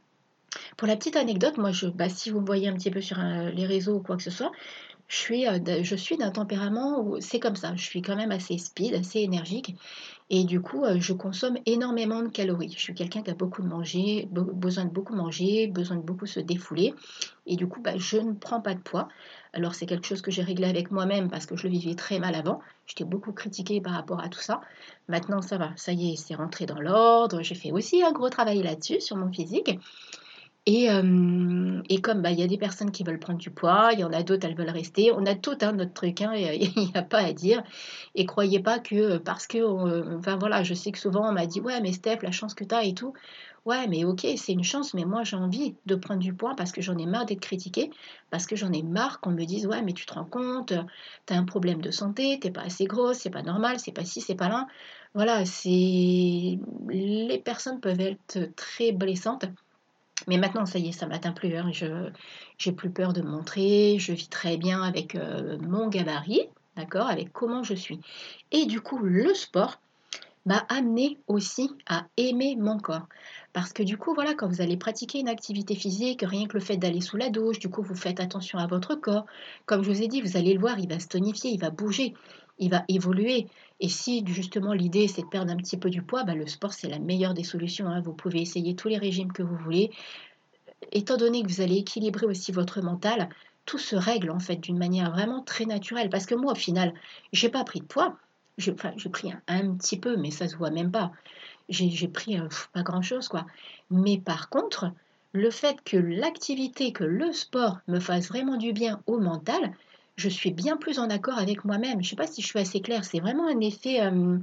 pour 0.78 0.88
la 0.88 0.96
petite 0.96 1.16
anecdote, 1.16 1.58
moi, 1.58 1.72
je, 1.72 1.88
bah, 1.88 2.10
si 2.10 2.30
vous 2.30 2.40
me 2.40 2.46
voyez 2.46 2.68
un 2.68 2.74
petit 2.74 2.92
peu 2.92 3.02
sur 3.02 3.20
euh, 3.20 3.50
les 3.50 3.66
réseaux 3.66 3.96
ou 3.96 4.00
quoi 4.00 4.18
que 4.18 4.24
ce 4.24 4.32
soit, 4.32 4.52
je 5.08 5.18
suis, 5.18 5.48
euh, 5.48 5.84
je 5.84 5.96
suis 5.96 6.18
d'un 6.18 6.32
tempérament 6.32 7.02
où 7.02 7.20
c'est 7.20 7.40
comme 7.40 7.56
ça. 7.56 7.76
Je 7.76 7.84
suis 7.84 8.02
quand 8.02 8.16
même 8.16 8.32
assez 8.32 8.58
speed, 8.58 8.96
assez 8.96 9.20
énergique. 9.20 9.76
Et 10.30 10.46
du 10.46 10.62
coup, 10.62 10.84
euh, 10.84 11.00
je 11.00 11.14
consomme 11.14 11.58
énormément 11.66 12.24
de 12.24 12.30
calories. 12.30 12.74
Je 12.76 12.80
suis 12.80 12.96
quelqu'un 12.96 13.22
qui 13.22 13.30
a 13.30 13.36
beaucoup 13.36 13.62
de 13.62 13.68
manger, 13.68 14.28
besoin 14.32 14.86
de 14.86 14.90
beaucoup 14.90 15.14
manger, 15.14 15.68
besoin 15.68 15.98
de 15.98 16.02
beaucoup 16.02 16.26
se 16.26 16.40
défouler. 16.40 16.96
Et 17.46 17.56
du 17.56 17.68
coup, 17.68 17.82
bah, 17.82 17.98
je 17.98 18.18
ne 18.18 18.34
prends 18.34 18.62
pas 18.62 18.74
de 18.74 18.80
poids. 18.80 19.10
Alors, 19.54 19.76
c'est 19.76 19.86
quelque 19.86 20.08
chose 20.08 20.22
que 20.22 20.32
j'ai 20.32 20.42
réglé 20.42 20.66
avec 20.66 20.90
moi-même 20.90 21.30
parce 21.30 21.46
que 21.46 21.56
je 21.56 21.68
le 21.68 21.74
vivais 21.74 21.96
très 21.96 22.18
mal 22.18 22.34
avant. 22.34 22.62
J'étais 22.88 23.04
beaucoup 23.04 23.34
critiquée 23.34 23.82
par 23.82 23.94
rapport 23.94 24.20
à 24.20 24.30
tout 24.30 24.40
ça. 24.42 24.62
Maintenant, 25.08 25.42
ça 25.42 25.58
va. 25.58 25.72
Ça 25.76 25.92
y 25.92 26.14
est, 26.14 26.16
c'est 26.16 26.36
rentré 26.36 26.66
dans 26.66 26.80
l'ordre. 26.80 27.44
J'ai 27.44 27.56
fait 27.56 27.72
aussi 27.72 28.02
un 28.02 28.12
gros 28.12 28.30
travail 28.30 28.64
là-dessus, 28.64 29.02
sur 29.02 29.18
mon 29.18 29.32
physique. 29.32 29.78
Et, 30.66 30.90
euh, 30.90 31.82
et 31.90 32.00
comme 32.00 32.22
bah, 32.22 32.32
il 32.32 32.40
y 32.40 32.44
a 32.44 32.48
des 32.48 32.58
personnes 32.58 32.92
qui 32.92 33.04
veulent 33.04 33.20
prendre 33.20 33.40
du 33.40 33.50
poids, 33.52 33.90
il 33.92 34.00
y 34.00 34.04
en 34.06 34.14
a 34.14 34.24
d'autres, 34.24 34.48
elles 34.48 34.56
veulent 34.56 34.70
rester. 34.70 35.12
On 35.12 35.26
a 35.26 35.36
tout 35.36 35.58
un 35.62 35.74
notre 35.74 35.94
truc, 35.94 36.22
hein, 36.22 36.34
il 36.36 36.72
n'y 36.76 36.92
a 36.96 37.02
pas 37.04 37.20
à 37.20 37.34
dire. 37.34 37.64
Et 38.16 38.26
croyez 38.26 38.62
pas 38.62 38.80
que 38.80 38.96
euh, 38.96 39.20
parce 39.20 39.46
que, 39.46 39.58
euh, 39.58 40.18
enfin 40.18 40.38
voilà, 40.38 40.64
je 40.64 40.74
sais 40.74 40.92
que 40.94 41.00
souvent 41.00 41.28
on 41.30 41.34
m'a 41.34 41.48
dit, 41.48 41.60
ouais, 41.60 41.82
mais 41.82 41.92
Steph, 41.92 42.20
la 42.22 42.32
chance 42.32 42.54
que 42.54 42.64
tu 42.64 42.74
as 42.76 42.86
et 42.86 42.94
tout. 42.94 43.14
Ouais, 43.66 43.88
mais 43.88 44.04
ok, 44.06 44.26
c'est 44.38 44.52
une 44.54 44.64
chance, 44.64 44.94
mais 44.94 45.06
moi 45.06 45.24
j'ai 45.24 45.38
envie 45.38 45.76
de 45.86 45.96
prendre 45.96 46.20
du 46.22 46.34
poids 46.34 46.54
parce 46.56 46.72
que 46.74 46.82
j'en 46.82 46.98
ai 46.98 47.06
marre 47.06 47.26
d'être 47.26 47.40
critiquée, 47.42 47.92
parce 48.30 48.46
que 48.46 48.56
j'en 48.58 48.72
ai 48.74 48.84
marre 48.84 49.22
qu'on 49.22 49.32
me 49.32 49.46
dise, 49.46 49.68
ouais, 49.68 49.82
mais 49.82 49.94
tu 49.94 50.06
te 50.06 50.14
rends 50.14 50.26
compte, 50.26 50.74
tu 51.28 51.34
as 51.34 51.38
un 51.38 51.46
problème 51.46 51.82
de 51.82 51.92
santé, 51.92 52.40
t'es 52.42 52.52
pas 52.52 52.62
assez 52.64 52.86
grosse, 52.86 53.20
c'est 53.20 53.30
pas 53.30 53.42
normal, 53.42 53.80
c'est 53.80 53.94
pas 53.94 54.04
ci, 54.06 54.20
c'est 54.22 54.36
pas 54.36 54.50
là. 54.50 54.68
Voilà, 55.14 55.46
c'est. 55.46 56.60
Les 56.90 57.42
personnes 57.44 57.80
peuvent 57.80 58.00
être 58.02 58.54
très 58.56 58.92
blessantes. 58.92 59.46
Mais 60.28 60.38
maintenant, 60.38 60.66
ça 60.66 60.80
y 60.80 60.90
est, 60.90 60.92
ça 60.92 61.08
m'atteint 61.08 61.34
plus. 61.34 61.56
Hein. 61.56 61.70
Je 61.72 62.10
j'ai 62.58 62.72
plus 62.72 62.90
peur 62.90 63.14
de 63.14 63.22
me 63.22 63.30
montrer. 63.30 63.98
Je 64.00 64.14
vis 64.14 64.30
très 64.30 64.58
bien 64.58 64.82
avec 64.82 65.16
euh, 65.16 65.58
mon 65.60 65.90
gabarit, 65.90 66.48
d'accord, 66.78 67.08
avec 67.08 67.32
comment 67.34 67.64
je 67.64 67.74
suis. 67.74 68.00
Et 68.52 68.66
du 68.66 68.82
coup, 68.82 69.00
le 69.00 69.34
sport 69.34 69.80
m'a 70.46 70.66
amené 70.70 71.18
aussi 71.28 71.70
à 71.88 72.06
aimer 72.18 72.56
mon 72.58 72.78
corps. 72.78 73.08
Parce 73.54 73.72
que 73.72 73.84
du 73.84 73.98
coup, 73.98 74.14
voilà, 74.14 74.34
quand 74.34 74.48
vous 74.48 74.62
allez 74.62 74.78
pratiquer 74.78 75.20
une 75.20 75.30
activité 75.30 75.76
physique, 75.76 76.24
rien 76.26 76.48
que 76.48 76.54
le 76.54 76.64
fait 76.64 76.78
d'aller 76.78 77.02
sous 77.02 77.18
la 77.18 77.30
douche, 77.30 77.60
du 77.60 77.70
coup, 77.70 77.82
vous 77.82 77.96
faites 77.96 78.20
attention 78.20 78.60
à 78.60 78.68
votre 78.68 78.96
corps. 78.96 79.26
Comme 79.66 79.84
je 79.84 79.92
vous 79.92 80.02
ai 80.02 80.08
dit, 80.08 80.22
vous 80.22 80.38
allez 80.38 80.54
le 80.54 80.60
voir, 80.60 80.80
il 80.80 80.90
va 80.90 81.00
se 81.00 81.08
tonifier, 81.08 81.52
il 81.52 81.60
va 81.60 81.70
bouger, 81.70 82.14
il 82.60 82.70
va 82.70 82.84
évoluer. 82.88 83.48
Et 83.84 83.90
si 83.90 84.24
justement 84.26 84.72
l'idée 84.72 85.10
c'est 85.10 85.24
de 85.24 85.28
perdre 85.28 85.52
un 85.52 85.58
petit 85.58 85.76
peu 85.76 85.90
du 85.90 86.02
poids, 86.02 86.24
bah, 86.24 86.36
le 86.36 86.48
sport 86.48 86.72
c'est 86.72 86.88
la 86.88 87.00
meilleure 87.00 87.34
des 87.34 87.44
solutions. 87.44 87.86
Hein. 87.88 88.00
Vous 88.00 88.14
pouvez 88.14 88.40
essayer 88.42 88.78
tous 88.78 88.88
les 88.88 88.98
régimes 88.98 89.34
que 89.34 89.44
vous 89.44 89.58
voulez. 89.58 89.92
Étant 90.94 91.18
donné 91.18 91.44
que 91.44 91.50
vous 91.50 91.60
allez 91.60 91.76
équilibrer 91.76 92.26
aussi 92.26 92.54
votre 92.54 92.82
mental, 92.82 93.28
tout 93.66 93.78
se 93.78 93.98
règle 93.98 94.32
en 94.32 94.40
fait 94.40 94.56
d'une 94.56 94.78
manière 94.78 95.12
vraiment 95.12 95.42
très 95.42 95.66
naturelle. 95.66 96.10
Parce 96.10 96.26
que 96.26 96.34
moi, 96.34 96.54
au 96.54 96.56
final, 96.56 96.94
j'ai 97.34 97.50
pas 97.50 97.66
pris 97.66 97.82
de 97.82 97.86
poids. 97.86 98.16
J'ai 98.58 98.72
pris 98.72 99.34
un, 99.48 99.76
petit 99.76 100.00
peu, 100.00 100.16
mais 100.16 100.32
ça 100.32 100.48
se 100.48 100.56
voit 100.56 100.72
même 100.72 100.92
pas. 100.92 101.12
J'ai 101.68 102.08
pris 102.08 102.40
euh, 102.40 102.48
pas 102.72 102.84
grand-chose, 102.84 103.28
quoi. 103.28 103.46
Mais 103.92 104.18
par 104.18 104.48
contre, 104.50 104.92
le 105.34 105.50
fait 105.50 105.84
que 105.84 105.98
l'activité, 105.98 106.94
que 106.94 107.04
le 107.04 107.34
sport 107.34 107.80
me 107.90 108.00
fasse 108.00 108.30
vraiment 108.30 108.56
du 108.56 108.72
bien 108.72 109.02
au 109.08 109.20
mental, 109.20 109.74
je 110.16 110.30
suis 110.30 110.52
bien 110.52 110.78
plus 110.78 111.00
en 111.00 111.10
accord 111.10 111.38
avec 111.38 111.66
moi-même. 111.66 112.02
Je 112.02 112.06
ne 112.06 112.10
sais 112.10 112.16
pas 112.16 112.28
si 112.28 112.42
je 112.42 112.48
suis 112.48 112.60
assez 112.60 112.82
claire. 112.82 113.04
C'est 113.04 113.20
vraiment 113.20 113.48
un 113.48 113.60
effet, 113.60 114.02
euh, 114.02 114.38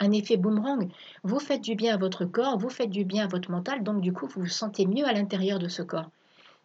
un 0.00 0.12
effet 0.12 0.36
boomerang. 0.36 0.88
Vous 1.22 1.38
faites 1.38 1.60
du 1.60 1.74
bien 1.74 1.94
à 1.94 1.96
votre 1.98 2.24
corps, 2.24 2.58
vous 2.58 2.70
faites 2.70 2.90
du 2.90 3.04
bien 3.04 3.24
à 3.24 3.28
votre 3.28 3.50
mental, 3.50 3.82
donc 3.82 4.00
du 4.00 4.12
coup, 4.12 4.26
vous 4.26 4.42
vous 4.42 4.46
sentez 4.46 4.86
mieux 4.86 5.06
à 5.06 5.12
l'intérieur 5.12 5.58
de 5.58 5.68
ce 5.68 5.82
corps. 5.82 6.10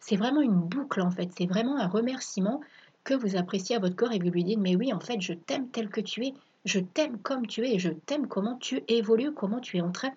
C'est 0.00 0.16
vraiment 0.16 0.40
une 0.40 0.60
boucle 0.60 1.00
en 1.00 1.10
fait. 1.10 1.30
C'est 1.36 1.46
vraiment 1.46 1.76
un 1.78 1.88
remerciement 1.88 2.60
que 3.04 3.14
vous 3.14 3.36
appréciez 3.36 3.76
à 3.76 3.78
votre 3.78 3.96
corps 3.96 4.12
et 4.12 4.18
vous 4.18 4.30
lui 4.30 4.44
dites 4.44 4.58
mais 4.58 4.74
oui 4.74 4.92
en 4.92 4.98
fait 4.98 5.20
je 5.20 5.32
t'aime 5.32 5.68
tel 5.68 5.88
que 5.88 6.00
tu 6.00 6.26
es, 6.26 6.34
je 6.64 6.80
t'aime 6.80 7.18
comme 7.18 7.46
tu 7.46 7.64
es, 7.66 7.78
je 7.78 7.90
t'aime 7.90 8.26
comment 8.26 8.56
tu 8.56 8.82
évolues, 8.88 9.32
comment 9.32 9.60
tu 9.60 9.76
es 9.78 9.80
en 9.80 9.92
train 9.92 10.10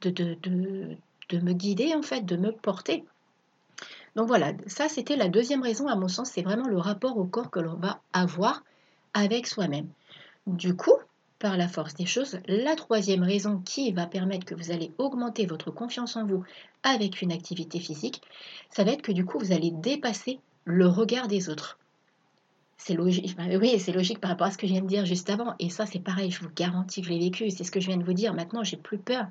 de, 0.00 0.10
de, 0.10 0.36
de, 0.42 0.96
de 1.28 1.38
me 1.38 1.52
guider 1.52 1.94
en 1.94 2.02
fait, 2.02 2.22
de 2.22 2.36
me 2.36 2.50
porter. 2.50 3.04
Donc 4.14 4.28
voilà, 4.28 4.52
ça 4.66 4.88
c'était 4.88 5.16
la 5.16 5.28
deuxième 5.28 5.62
raison 5.62 5.88
à 5.88 5.96
mon 5.96 6.08
sens, 6.08 6.30
c'est 6.30 6.42
vraiment 6.42 6.68
le 6.68 6.78
rapport 6.78 7.16
au 7.16 7.24
corps 7.24 7.50
que 7.50 7.60
l'on 7.60 7.76
va 7.76 8.00
avoir 8.12 8.62
avec 9.14 9.46
soi-même. 9.46 9.88
Du 10.46 10.76
coup, 10.76 10.96
par 11.38 11.56
la 11.56 11.66
force 11.66 11.94
des 11.94 12.06
choses, 12.06 12.38
la 12.46 12.76
troisième 12.76 13.22
raison 13.22 13.58
qui 13.64 13.90
va 13.92 14.06
permettre 14.06 14.44
que 14.44 14.54
vous 14.54 14.70
allez 14.70 14.92
augmenter 14.98 15.46
votre 15.46 15.70
confiance 15.70 16.16
en 16.16 16.26
vous 16.26 16.44
avec 16.82 17.22
une 17.22 17.32
activité 17.32 17.80
physique, 17.80 18.22
ça 18.70 18.84
va 18.84 18.92
être 18.92 19.02
que 19.02 19.12
du 19.12 19.24
coup 19.24 19.38
vous 19.38 19.52
allez 19.52 19.70
dépasser 19.70 20.38
le 20.64 20.86
regard 20.86 21.26
des 21.26 21.48
autres. 21.48 21.78
C'est 22.84 22.94
logique, 22.94 23.36
oui, 23.38 23.78
c'est 23.78 23.92
logique 23.92 24.18
par 24.20 24.30
rapport 24.30 24.48
à 24.48 24.50
ce 24.50 24.58
que 24.58 24.66
je 24.66 24.72
viens 24.72 24.82
de 24.82 24.88
dire 24.88 25.06
juste 25.06 25.30
avant. 25.30 25.54
Et 25.60 25.70
ça, 25.70 25.86
c'est 25.86 26.00
pareil, 26.00 26.32
je 26.32 26.40
vous 26.40 26.50
garantis 26.52 27.00
que 27.00 27.06
je 27.06 27.12
l'ai 27.12 27.20
vécu. 27.20 27.48
C'est 27.48 27.62
ce 27.62 27.70
que 27.70 27.78
je 27.78 27.86
viens 27.86 27.96
de 27.96 28.02
vous 28.02 28.12
dire. 28.12 28.34
Maintenant, 28.34 28.64
j'ai 28.64 28.76
plus 28.76 28.98
peur. 28.98 29.26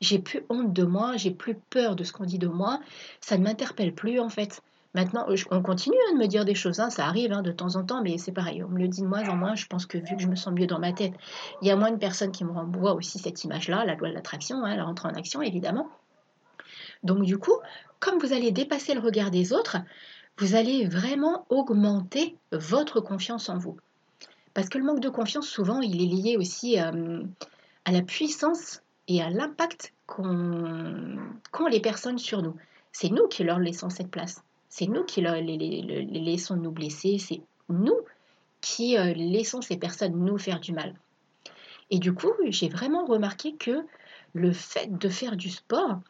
J'ai 0.00 0.18
plus 0.18 0.42
honte 0.48 0.72
de 0.72 0.84
moi. 0.84 1.18
J'ai 1.18 1.30
plus 1.30 1.54
peur 1.54 1.96
de 1.96 2.02
ce 2.04 2.14
qu'on 2.14 2.24
dit 2.24 2.38
de 2.38 2.48
moi. 2.48 2.80
Ça 3.20 3.36
ne 3.36 3.44
m'interpelle 3.44 3.94
plus, 3.94 4.20
en 4.20 4.30
fait. 4.30 4.62
Maintenant, 4.94 5.26
on 5.50 5.60
continue 5.60 5.98
hein, 6.08 6.14
de 6.14 6.18
me 6.18 6.26
dire 6.26 6.46
des 6.46 6.54
choses, 6.54 6.80
hein, 6.80 6.88
ça 6.88 7.04
arrive 7.04 7.32
hein, 7.32 7.42
de 7.42 7.52
temps 7.52 7.76
en 7.76 7.84
temps, 7.84 8.00
mais 8.00 8.16
c'est 8.16 8.32
pareil, 8.32 8.62
on 8.62 8.68
me 8.68 8.78
le 8.78 8.86
dit 8.86 9.02
de 9.02 9.06
moins 9.06 9.28
en 9.28 9.36
moins. 9.36 9.56
Je 9.56 9.66
pense 9.66 9.86
que 9.86 9.98
vu 9.98 10.16
que 10.16 10.22
je 10.22 10.28
me 10.28 10.36
sens 10.36 10.54
mieux 10.54 10.68
dans 10.68 10.78
ma 10.78 10.92
tête, 10.92 11.12
il 11.60 11.68
y 11.68 11.72
a 11.72 11.76
moins 11.76 11.90
de 11.90 11.98
personnes 11.98 12.30
qui 12.30 12.44
me 12.44 12.52
renvoient 12.52 12.94
aussi 12.94 13.18
cette 13.18 13.42
image-là, 13.42 13.84
la 13.84 13.96
loi 13.96 14.08
de 14.08 14.14
l'attraction, 14.14 14.64
elle 14.64 14.80
rentre 14.80 15.06
en 15.06 15.10
action 15.10 15.42
évidemment. 15.42 15.88
Donc 17.02 17.22
du 17.22 17.38
coup, 17.38 17.58
comme 17.98 18.18
vous 18.20 18.32
allez 18.32 18.52
dépasser 18.52 18.94
le 18.94 19.00
regard 19.00 19.32
des 19.32 19.52
autres, 19.52 19.78
vous 20.38 20.54
allez 20.54 20.86
vraiment 20.86 21.46
augmenter 21.48 22.36
votre 22.52 23.00
confiance 23.00 23.48
en 23.48 23.58
vous. 23.58 23.76
Parce 24.52 24.68
que 24.68 24.78
le 24.78 24.84
manque 24.84 25.00
de 25.00 25.08
confiance, 25.08 25.48
souvent, 25.48 25.80
il 25.80 26.00
est 26.00 26.06
lié 26.06 26.36
aussi 26.36 26.80
euh, 26.80 27.22
à 27.84 27.92
la 27.92 28.02
puissance 28.02 28.82
et 29.08 29.22
à 29.22 29.30
l'impact 29.30 29.92
qu'ont 30.06 31.66
les 31.70 31.80
personnes 31.80 32.18
sur 32.18 32.42
nous. 32.42 32.56
C'est 32.92 33.10
nous 33.10 33.26
qui 33.28 33.42
leur 33.44 33.58
laissons 33.58 33.90
cette 33.90 34.10
place. 34.10 34.42
C'est 34.68 34.86
nous 34.86 35.04
qui 35.04 35.20
les, 35.20 35.82
laissons 36.06 36.56
nous 36.56 36.70
blesser. 36.70 37.18
C'est 37.18 37.42
nous 37.68 37.98
qui 38.60 38.96
euh, 38.96 39.12
laissons 39.14 39.60
ces 39.60 39.76
personnes 39.76 40.16
nous 40.16 40.38
faire 40.38 40.60
du 40.60 40.72
mal. 40.72 40.94
Et 41.90 41.98
du 41.98 42.14
coup, 42.14 42.32
j'ai 42.46 42.68
vraiment 42.68 43.04
remarqué 43.04 43.54
que 43.54 43.84
le 44.32 44.52
fait 44.52 44.86
de 44.86 45.08
faire 45.08 45.36
du 45.36 45.50
sport, 45.50 46.00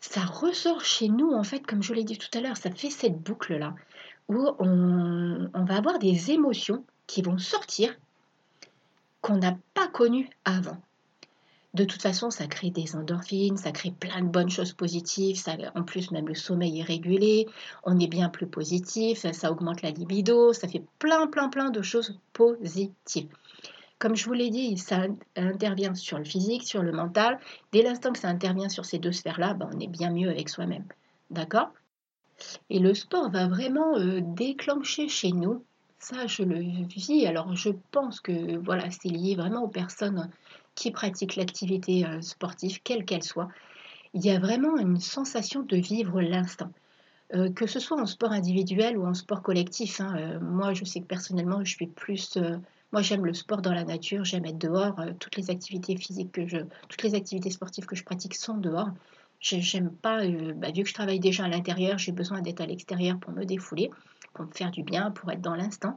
ça 0.00 0.20
ressort 0.20 0.84
chez 0.84 1.08
nous, 1.08 1.32
en 1.32 1.42
fait, 1.42 1.60
comme 1.60 1.82
je 1.82 1.92
l'ai 1.92 2.04
dit 2.04 2.18
tout 2.18 2.36
à 2.36 2.40
l'heure, 2.40 2.56
ça 2.56 2.70
fait 2.70 2.90
cette 2.90 3.20
boucle-là, 3.20 3.74
où 4.28 4.48
on, 4.58 5.48
va 5.54 5.76
avoir 5.76 5.98
des 5.98 6.30
émotions 6.30 6.84
qui 7.06 7.22
vont 7.22 7.38
sortir 7.38 7.96
qu'on 9.20 9.36
n'a 9.36 9.56
pas 9.74 9.88
connues 9.88 10.30
avant. 10.44 10.80
De 11.74 11.84
toute 11.84 12.00
façon, 12.00 12.30
ça 12.30 12.46
crée 12.46 12.70
des 12.70 12.96
endorphines, 12.96 13.56
ça 13.56 13.72
crée 13.72 13.90
plein 13.90 14.22
de 14.22 14.28
bonnes 14.28 14.50
choses 14.50 14.72
positives. 14.72 15.42
En 15.74 15.82
plus, 15.82 16.10
même 16.10 16.28
le 16.28 16.34
sommeil 16.34 16.80
est 16.80 16.84
régulé, 16.84 17.46
on 17.84 17.98
est 18.00 18.06
bien 18.06 18.28
plus 18.28 18.46
positif, 18.46 19.30
ça 19.32 19.52
augmente 19.52 19.82
la 19.82 19.90
libido, 19.90 20.52
ça 20.52 20.68
fait 20.68 20.82
plein, 20.98 21.26
plein, 21.26 21.48
plein 21.48 21.70
de 21.70 21.82
choses 21.82 22.18
positives. 22.32 23.28
Comme 23.98 24.14
je 24.14 24.26
vous 24.26 24.32
l'ai 24.32 24.50
dit, 24.50 24.76
ça 24.78 25.06
intervient 25.34 25.94
sur 25.94 26.18
le 26.18 26.24
physique, 26.24 26.62
sur 26.62 26.82
le 26.82 26.92
mental. 26.92 27.40
Dès 27.72 27.82
l'instant 27.82 28.12
que 28.12 28.18
ça 28.18 28.28
intervient 28.28 28.68
sur 28.68 28.84
ces 28.84 28.98
deux 28.98 29.12
sphères-là, 29.12 29.54
ben, 29.54 29.68
on 29.74 29.80
est 29.80 29.88
bien 29.88 30.12
mieux 30.12 30.30
avec 30.30 30.48
soi-même. 30.48 30.84
D'accord? 31.30 31.70
Et 32.70 32.78
le 32.78 32.94
sport 32.94 33.30
va 33.30 33.48
vraiment 33.48 33.98
euh, 33.98 34.20
déclencher 34.22 35.08
chez 35.08 35.32
nous, 35.32 35.64
ça 35.98 36.28
je 36.28 36.44
le 36.44 36.60
vis, 36.86 37.26
alors 37.26 37.56
je 37.56 37.70
pense 37.90 38.20
que 38.20 38.56
voilà, 38.58 38.88
c'est 38.92 39.08
lié 39.08 39.34
vraiment 39.34 39.64
aux 39.64 39.68
personnes 39.68 40.30
qui 40.76 40.92
pratiquent 40.92 41.34
l'activité 41.34 42.06
euh, 42.06 42.20
sportive, 42.20 42.80
quelle 42.84 43.04
qu'elle 43.04 43.24
soit. 43.24 43.48
Il 44.14 44.24
y 44.24 44.30
a 44.30 44.38
vraiment 44.38 44.76
une 44.76 45.00
sensation 45.00 45.62
de 45.62 45.76
vivre 45.76 46.20
l'instant. 46.20 46.70
Euh, 47.34 47.52
que 47.52 47.66
ce 47.66 47.80
soit 47.80 48.00
en 48.00 48.06
sport 48.06 48.32
individuel 48.32 48.96
ou 48.96 49.04
en 49.04 49.12
sport 49.12 49.42
collectif. 49.42 50.00
Hein, 50.00 50.38
moi, 50.40 50.72
je 50.72 50.84
sais 50.84 51.00
que 51.00 51.06
personnellement, 51.06 51.62
je 51.62 51.74
suis 51.74 51.86
plus 51.88 52.38
moi, 52.92 53.02
j'aime 53.02 53.26
le 53.26 53.34
sport 53.34 53.60
dans 53.60 53.74
la 53.74 53.84
nature, 53.84 54.24
j'aime 54.24 54.46
être 54.46 54.58
dehors. 54.58 54.98
Euh, 55.00 55.12
toutes 55.18 55.36
les 55.36 55.50
activités 55.50 55.96
physiques 55.96 56.32
que 56.32 56.46
je, 56.46 56.58
toutes 56.88 57.02
les 57.02 57.14
activités 57.14 57.50
sportives 57.50 57.84
que 57.84 57.96
je 57.96 58.04
pratique 58.04 58.34
sont 58.34 58.56
dehors. 58.56 58.88
J'aime 59.40 59.90
pas, 59.90 60.24
euh, 60.24 60.52
bah, 60.54 60.70
vu 60.70 60.82
que 60.82 60.88
je 60.88 60.94
travaille 60.94 61.20
déjà 61.20 61.44
à 61.44 61.48
l'intérieur, 61.48 61.98
j'ai 61.98 62.12
besoin 62.12 62.40
d'être 62.40 62.60
à 62.60 62.66
l'extérieur 62.66 63.18
pour 63.18 63.32
me 63.32 63.44
défouler, 63.44 63.90
pour 64.32 64.46
me 64.46 64.52
faire 64.52 64.70
du 64.70 64.82
bien, 64.82 65.10
pour 65.10 65.30
être 65.30 65.42
dans 65.42 65.54
l'instant. 65.54 65.96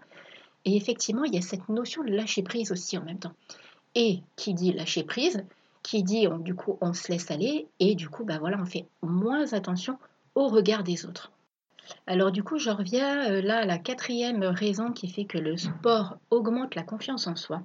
Et 0.66 0.76
effectivement, 0.76 1.24
il 1.24 1.34
y 1.34 1.38
a 1.38 1.42
cette 1.42 1.70
notion 1.70 2.04
de 2.04 2.12
lâcher 2.12 2.44
prise 2.44 2.72
aussi 2.72 2.98
en 2.98 3.04
même 3.04 3.20
temps. 3.20 3.34
Et 3.96 4.20
qui 4.36 4.54
dit 4.54 4.74
lâcher 4.74 5.04
prise, 5.04 5.44
qui 5.84 6.04
dit 6.04 6.28
du 6.42 6.56
coup 6.56 6.78
on 6.82 6.94
se 6.94 7.12
laisse 7.12 7.32
aller 7.32 7.68
et 7.80 7.96
du 7.96 8.08
coup 8.08 8.24
bah 8.24 8.38
voilà 8.40 8.58
on 8.62 8.66
fait 8.66 8.86
moins 9.02 9.52
attention 9.54 9.98
au 10.36 10.48
regard 10.48 10.84
des 10.84 11.06
autres. 11.06 11.32
Alors 12.08 12.32
du 12.32 12.44
coup, 12.44 12.58
je 12.58 12.70
reviens 12.70 13.30
euh, 13.30 13.42
là 13.42 13.60
à 13.60 13.66
la 13.66 13.78
quatrième 13.78 14.44
raison 14.44 14.92
qui 14.92 15.08
fait 15.10 15.26
que 15.26 15.38
le 15.38 15.58
sport 15.58 16.18
augmente 16.30 16.76
la 16.76 16.84
confiance 16.84 17.28
en 17.28 17.36
soi. 17.36 17.62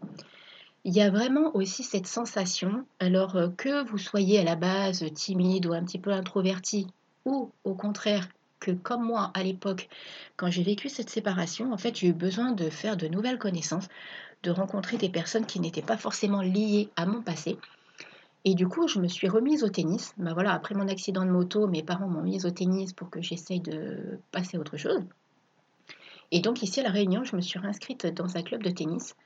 Il 0.85 0.95
y 0.95 1.01
a 1.01 1.11
vraiment 1.11 1.55
aussi 1.57 1.83
cette 1.83 2.07
sensation, 2.07 2.87
alors 3.01 3.37
euh, 3.37 3.49
que 3.49 3.85
vous 3.89 3.99
soyez 3.99 4.39
à 4.39 4.45
la 4.45 4.57
base 4.57 5.05
timide 5.15 5.67
ou 5.67 5.73
un 5.73 5.83
petit 5.83 5.99
peu 5.99 6.13
introverti, 6.13 6.87
ou 7.25 7.51
au 7.65 7.75
contraire 7.75 8.29
que 8.61 8.71
comme 8.71 9.05
moi 9.05 9.31
à 9.35 9.43
l'époque, 9.43 9.89
quand 10.37 10.51
j'ai 10.51 10.63
vécu 10.63 10.89
cette 10.89 11.11
séparation, 11.11 11.73
en 11.73 11.79
fait 11.79 11.97
j'ai 11.97 12.09
eu 12.09 12.13
besoin 12.13 12.53
de 12.53 12.71
faire 12.71 12.97
de 12.97 13.09
nouvelles 13.09 13.39
connaissances, 13.39 13.89
de 14.43 14.51
rencontrer 14.51 14.97
des 14.97 15.09
personnes 15.09 15.47
qui 15.47 15.61
n'étaient 15.61 15.83
pas 15.83 15.97
forcément 15.97 16.43
liées 16.43 16.89
à 16.97 17.05
mon 17.05 17.21
passé. 17.21 17.59
Et 18.49 18.55
du 18.55 18.69
coup, 18.69 18.87
je 18.87 19.01
me 19.01 19.09
suis 19.09 19.29
remise 19.29 19.65
au 19.65 19.69
tennis. 19.69 20.15
Ben 20.19 20.33
voilà, 20.33 20.53
après 20.53 20.77
mon 20.77 20.87
accident 20.87 21.25
de 21.25 21.31
moto, 21.31 21.67
mes 21.67 21.83
parents 21.83 22.07
m'ont 22.07 22.23
mise 22.23 22.47
au 22.47 22.51
tennis 22.51 22.93
pour 22.93 23.11
que 23.11 23.21
j'essaye 23.21 23.59
de 23.59 24.21
passer 24.31 24.57
à 24.57 24.61
autre 24.61 24.77
chose. 24.77 25.03
Et 26.31 26.39
donc 26.39 26.63
ici 26.63 26.79
à 26.79 26.85
La 26.85 26.91
Réunion, 26.91 27.25
je 27.25 27.35
me 27.35 27.41
suis 27.41 27.59
réinscrite 27.59 28.07
dans 28.07 28.37
un 28.37 28.43
club 28.43 28.63
de 28.63 28.71
tennis. 28.71 29.17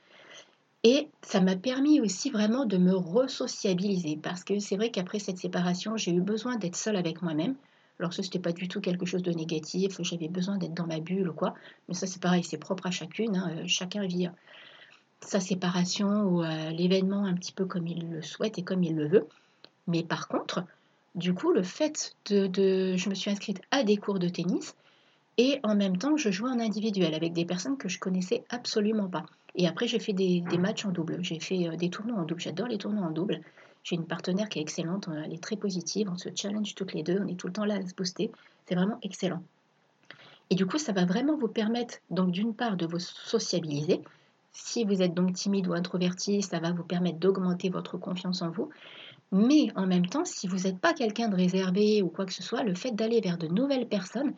Et 0.83 1.07
ça 1.21 1.39
m'a 1.39 1.55
permis 1.55 2.01
aussi 2.01 2.31
vraiment 2.31 2.65
de 2.65 2.77
me 2.77 2.95
resociabiliser 2.95 4.17
parce 4.17 4.43
que 4.43 4.57
c'est 4.57 4.75
vrai 4.75 4.89
qu'après 4.89 5.19
cette 5.19 5.37
séparation, 5.37 5.97
j'ai 5.97 6.11
eu 6.11 6.21
besoin 6.21 6.55
d'être 6.55 6.75
seule 6.75 6.95
avec 6.95 7.21
moi-même. 7.21 7.53
Alors 7.99 8.13
ça, 8.13 8.23
n'était 8.23 8.39
pas 8.39 8.53
du 8.53 8.67
tout 8.67 8.81
quelque 8.81 9.05
chose 9.05 9.21
de 9.21 9.31
négatif, 9.31 10.01
j'avais 10.01 10.29
besoin 10.29 10.57
d'être 10.57 10.73
dans 10.73 10.87
ma 10.87 10.99
bulle 10.99 11.29
ou 11.29 11.33
quoi. 11.33 11.53
Mais 11.87 11.93
ça, 11.93 12.07
c'est 12.07 12.19
pareil, 12.19 12.43
c'est 12.43 12.57
propre 12.57 12.87
à 12.87 12.91
chacune. 12.91 13.35
Hein. 13.35 13.67
Chacun 13.67 14.03
vit 14.07 14.29
sa 15.25 15.39
séparation 15.39 16.23
ou 16.23 16.43
euh, 16.43 16.69
l'événement 16.71 17.25
un 17.25 17.33
petit 17.33 17.51
peu 17.51 17.65
comme 17.65 17.87
il 17.87 18.09
le 18.09 18.21
souhaite 18.21 18.57
et 18.57 18.63
comme 18.63 18.83
il 18.83 18.95
le 18.95 19.07
veut. 19.07 19.27
Mais 19.87 20.03
par 20.03 20.27
contre, 20.27 20.63
du 21.15 21.33
coup, 21.33 21.51
le 21.51 21.63
fait 21.63 22.15
de, 22.29 22.95
Je 22.95 23.09
me 23.09 23.15
suis 23.15 23.31
inscrite 23.31 23.61
à 23.71 23.83
des 23.83 23.97
cours 23.97 24.19
de 24.19 24.29
tennis 24.29 24.75
et 25.37 25.59
en 25.63 25.75
même 25.75 25.97
temps, 25.97 26.17
je 26.17 26.31
jouais 26.31 26.49
en 26.49 26.59
individuel 26.59 27.13
avec 27.13 27.33
des 27.33 27.45
personnes 27.45 27.77
que 27.77 27.89
je 27.89 27.99
connaissais 27.99 28.43
absolument 28.49 29.07
pas. 29.07 29.25
Et 29.55 29.67
après, 29.67 29.87
j'ai 29.87 29.99
fait 29.99 30.13
des, 30.13 30.43
matchs 30.57 30.85
en 30.85 30.91
double. 30.91 31.17
J'ai 31.21 31.39
fait 31.39 31.67
euh, 31.67 31.75
des 31.75 31.89
tournois 31.89 32.19
en 32.19 32.23
double. 32.23 32.41
J'adore 32.41 32.67
les 32.67 32.77
tournois 32.77 33.05
en 33.05 33.11
double. 33.11 33.41
J'ai 33.83 33.95
une 33.95 34.05
partenaire 34.05 34.49
qui 34.49 34.59
est 34.59 34.61
excellente. 34.61 35.09
Elle 35.25 35.33
est 35.33 35.43
très 35.43 35.57
positive. 35.57 36.09
On 36.11 36.17
se 36.17 36.29
challenge 36.35 36.75
toutes 36.75 36.93
les 36.93 37.03
deux. 37.03 37.19
On 37.21 37.27
est 37.27 37.35
tout 37.35 37.47
le 37.47 37.53
temps 37.53 37.65
là 37.65 37.75
à 37.75 37.85
se 37.85 37.93
booster. 37.93 38.31
C'est 38.65 38.75
vraiment 38.75 38.99
excellent. 39.01 39.43
Et 40.51 40.55
du 40.55 40.65
coup, 40.65 40.77
ça 40.77 40.91
va 40.91 41.05
vraiment 41.05 41.37
vous 41.37 41.47
permettre, 41.47 41.95
donc 42.09 42.31
d'une 42.31 42.53
part, 42.53 42.75
de 42.75 42.85
vous 42.85 42.99
sociabiliser, 42.99 44.01
si 44.53 44.83
vous 44.83 45.01
êtes 45.01 45.13
donc 45.13 45.33
timide 45.33 45.67
ou 45.67 45.73
introverti, 45.73 46.41
ça 46.41 46.59
va 46.59 46.71
vous 46.71 46.83
permettre 46.83 47.19
d'augmenter 47.19 47.69
votre 47.69 47.97
confiance 47.97 48.41
en 48.41 48.51
vous. 48.51 48.69
Mais 49.31 49.71
en 49.75 49.87
même 49.87 50.07
temps, 50.07 50.25
si 50.25 50.47
vous 50.47 50.63
n'êtes 50.63 50.79
pas 50.79 50.93
quelqu'un 50.93 51.29
de 51.29 51.35
réservé 51.35 52.01
ou 52.01 52.09
quoi 52.09 52.25
que 52.25 52.33
ce 52.33 52.43
soit, 52.43 52.63
le 52.63 52.75
fait 52.75 52.91
d'aller 52.91 53.21
vers 53.21 53.37
de 53.37 53.47
nouvelles 53.47 53.87
personnes, 53.87 54.33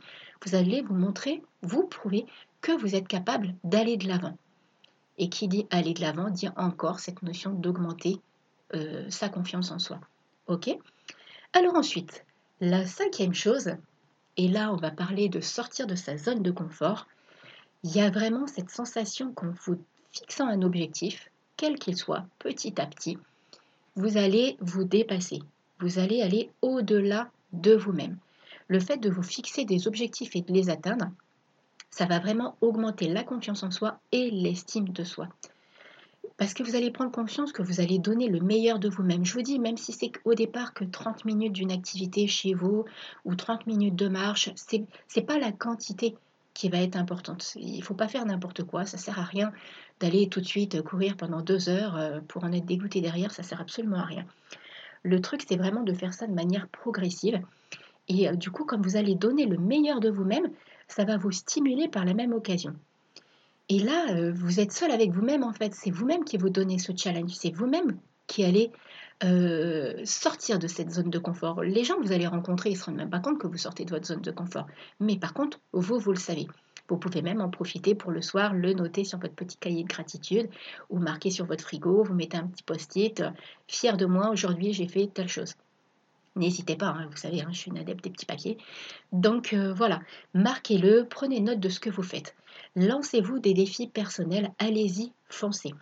vous 0.46 0.55
allez 0.55 0.82
vous 0.82 0.93
montrer, 0.93 1.41
vous 1.63 1.88
prouver 1.88 2.25
que 2.62 2.72
vous 2.72 2.96
êtes 2.96 3.08
capable 3.08 3.55
d'aller 3.63 3.98
de 3.98 4.08
l'avant. 4.08 4.38
Et 5.17 5.29
qui 5.29 5.48
dit 5.48 5.65
aller 5.72 5.93
de 5.93 6.01
l'avant 6.01 6.29
dit 6.29 6.50
encore 6.58 7.00
cette 7.00 7.24
notion 7.24 7.51
d'augmenter 7.51 8.20
euh, 8.75 9.10
sa 9.10 9.29
confiance 9.29 9.72
en 9.72 9.79
soi. 9.79 10.00
Ok? 10.48 10.70
Alors 11.53 11.75
ensuite, 11.75 12.25
la 12.62 12.86
cinquième 12.86 13.34
chose, 13.34 13.72
et 14.38 14.48
là 14.48 14.72
on 14.72 14.77
va 14.77 14.91
parler 14.91 15.29
de 15.29 15.39
sortir 15.39 15.88
de 15.88 15.96
sa 15.96 16.17
zone 16.17 16.41
de 16.43 16.51
confort, 16.51 17.08
il 17.84 17.96
y 17.96 18.01
a 18.01 18.10
vraiment 18.10 18.48
cette 18.48 18.70
sensation 18.70 19.34
qu'en 19.34 19.51
vous 19.65 19.79
fixant 20.13 20.48
un 20.48 20.62
objectif, 20.62 21.29
quel 21.58 21.77
qu'il 21.77 21.98
soit, 21.98 22.25
petit 22.39 22.79
à 22.79 22.86
petit, 22.86 23.17
vous 23.96 24.17
allez 24.17 24.58
vous 24.60 24.84
dépasser, 24.84 25.41
vous 25.79 26.00
allez 26.00 26.22
aller 26.22 26.50
au-delà 26.62 27.29
de 27.51 27.75
vous-même. 27.75 28.17
Le 28.67 28.79
fait 28.79 28.98
de 28.98 29.10
vous 29.10 29.24
fixer 29.24 29.65
des 29.65 29.88
objectifs 29.88 30.36
et 30.36 30.41
de 30.41 30.53
les 30.53 30.70
atteindre, 30.70 31.10
ça 31.89 32.05
va 32.05 32.20
vraiment 32.20 32.55
augmenter 32.62 33.08
la 33.08 33.24
confiance 33.24 33.63
en 33.63 33.72
soi 33.72 34.00
et 34.12 34.32
l'estime 34.32 34.89
de 34.89 35.03
soi. 35.03 35.27
Parce 36.38 36.53
que 36.53 36.63
vous 36.63 36.75
allez 36.75 36.89
prendre 36.89 37.12
conscience 37.12 37.51
que 37.51 37.62
vous 37.62 37.82
allez 37.82 38.00
donner 38.00 38.27
le 38.27 38.39
meilleur 38.39 38.79
de 38.79 38.89
vous-même. 38.89 39.25
Je 39.25 39.34
vous 39.34 39.43
dis, 39.43 39.60
même 39.60 39.77
si 39.77 39.91
c'est 39.91 40.12
au 40.25 40.34
départ 40.34 40.74
que 40.74 40.84
30 40.84 41.25
minutes 41.25 41.53
d'une 41.53 41.72
activité 41.72 42.27
chez 42.27 42.53
vous 42.55 42.86
ou 43.25 43.36
30 43.36 43.67
minutes 43.67 43.96
de 43.96 44.08
marche, 44.08 44.50
c'est 44.55 44.84
n'est 45.15 45.24
pas 45.24 45.38
la 45.38 45.51
quantité 45.51 46.15
qui 46.53 46.69
va 46.69 46.79
être 46.79 46.95
importante. 46.95 47.53
Il 47.55 47.79
ne 47.79 47.83
faut 47.83 47.93
pas 47.93 48.07
faire 48.07 48.25
n'importe 48.25 48.63
quoi, 48.63 48.86
ça 48.86 48.98
sert 48.98 49.19
à 49.19 49.24
rien 49.24 49.51
d'aller 50.00 50.27
tout 50.27 50.41
de 50.41 50.45
suite 50.45 50.81
courir 50.81 51.15
pendant 51.17 51.41
deux 51.41 51.69
heures 51.69 51.95
euh, 51.95 52.19
pour 52.27 52.43
en 52.43 52.51
être 52.51 52.65
dégoûté 52.65 53.01
derrière, 53.01 53.31
ça 53.31 53.43
sert 53.43 53.62
absolument 53.62 53.98
à 53.98 54.05
rien. 54.05 54.25
Le 55.03 55.19
truc, 55.22 55.43
c'est 55.48 55.57
vraiment 55.57 55.83
de 55.83 55.93
faire 55.93 56.13
ça 56.13 56.27
de 56.27 56.33
manière 56.33 56.67
progressive. 56.69 57.39
Et 58.07 58.29
euh, 58.29 58.33
du 58.36 58.51
coup, 58.51 58.65
comme 58.65 58.81
vous 58.81 58.95
allez 58.95 59.15
donner 59.15 59.45
le 59.45 59.57
meilleur 59.57 60.00
de 60.00 60.10
vous-même, 60.10 60.50
ça 60.88 61.05
va 61.05 61.17
vous 61.17 61.31
stimuler 61.31 61.88
par 61.88 62.05
la 62.05 62.13
même 62.13 62.33
occasion. 62.33 62.75
Et 63.69 63.79
là, 63.79 64.12
euh, 64.12 64.31
vous 64.33 64.60
êtes 64.60 64.72
seul 64.72 64.91
avec 64.91 65.12
vous-même 65.12 65.43
en 65.43 65.53
fait. 65.53 65.74
C'est 65.74 65.91
vous-même 65.91 66.25
qui 66.25 66.38
vous 66.38 66.50
donnez 66.50 66.79
ce 66.79 66.91
challenge. 66.95 67.31
C'est 67.31 67.51
vous-même 67.51 67.98
qui 68.27 68.44
allez 68.44 68.72
euh, 69.24 70.01
sortir 70.06 70.60
de 70.60 70.68
cette 70.68 70.92
zone 70.92 71.10
de 71.10 71.20
confort. 71.20 71.63
Les 71.63 71.84
gens 71.84 71.96
que 71.96 72.03
vous 72.06 72.12
allez 72.12 72.27
rencontrer, 72.27 72.70
ils 72.70 72.74
ne 72.74 72.77
se 72.77 72.86
rendent 72.86 72.96
même 72.96 73.10
pas 73.10 73.20
compte 73.20 73.39
que 73.39 73.48
vous 73.48 73.58
sortez 73.58 73.86
de 73.86 73.89
votre 73.89 74.06
zone 74.06 74.22
de 74.22 74.32
confort. 74.32 74.68
Mais 75.00 75.18
par 75.18 75.34
contre, 75.34 75.60
vous, 75.72 76.00
vous 76.00 76.12
le 76.12 76.20
savez. 76.20 76.48
Vous 76.89 76.98
pouvez 76.98 77.22
même 77.22 77.39
en 77.39 77.50
profiter 77.50 77.96
pour 77.96 78.12
le 78.12 78.22
soir, 78.22 78.53
le 78.53 78.74
noter 78.74 79.06
sur 79.06 79.20
votre 79.20 79.36
petit 79.36 79.58
cahier 79.58 79.84
de 79.84 79.88
gratitude 79.88 80.50
ou 80.89 81.00
marquer 81.00 81.32
sur 81.32 81.46
votre 81.46 81.63
frigo. 81.63 82.03
Vous 82.03 82.13
mettez 82.13 82.38
un 82.38 82.48
petit 82.48 82.63
post-it. 82.63 83.24
Fier 83.68 83.96
de 83.96 84.06
moi, 84.06 84.30
aujourd'hui, 84.30 84.74
j'ai 84.74 84.88
fait 84.88 85.08
telle 85.08 85.30
chose. 85.30 85.53
N'hésitez 86.36 86.75
pas, 86.75 86.88
hein, 86.88 87.08
vous 87.10 87.18
savez, 87.18 87.42
hein, 87.42 87.50
je 87.51 87.60
suis 87.60 87.72
une 87.72 87.77
adepte 87.77 88.03
des 88.03 88.10
petits 88.10 88.25
papiers. 88.25 88.58
Donc 89.12 89.53
euh, 89.53 89.72
voilà, 89.72 90.01
marquez-le, 90.34 91.06
prenez 91.08 91.39
note 91.39 91.60
de 91.60 91.70
ce 91.70 91.80
que 91.80 91.92
vous 91.92 92.01
faites. 92.01 92.36
Lancez-vous 92.75 93.39
des 93.39 93.53
défis 93.53 93.88
personnels, 93.88 94.51
allez-y, 94.58 95.13
foncez. 95.30 95.74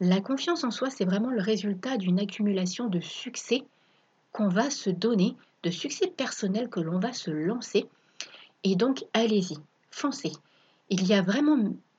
La 0.00 0.20
confiance 0.20 0.64
en 0.64 0.70
soi, 0.70 0.90
c'est 0.90 1.04
vraiment 1.04 1.30
le 1.30 1.40
résultat 1.40 1.96
d'une 1.96 2.18
accumulation 2.18 2.88
de 2.88 3.00
succès 3.00 3.64
qu'on 4.32 4.48
va 4.48 4.70
se 4.70 4.90
donner, 4.90 5.36
de 5.62 5.70
succès 5.70 6.08
personnels 6.08 6.68
que 6.68 6.80
l'on 6.80 6.98
va 6.98 7.12
se 7.12 7.30
lancer. 7.30 7.86
Et 8.64 8.74
donc, 8.74 9.04
allez-y, 9.12 9.56
foncez. 9.90 10.32
Il 10.90 11.06
y 11.06 11.14
a 11.14 11.22
vraiment 11.22 11.56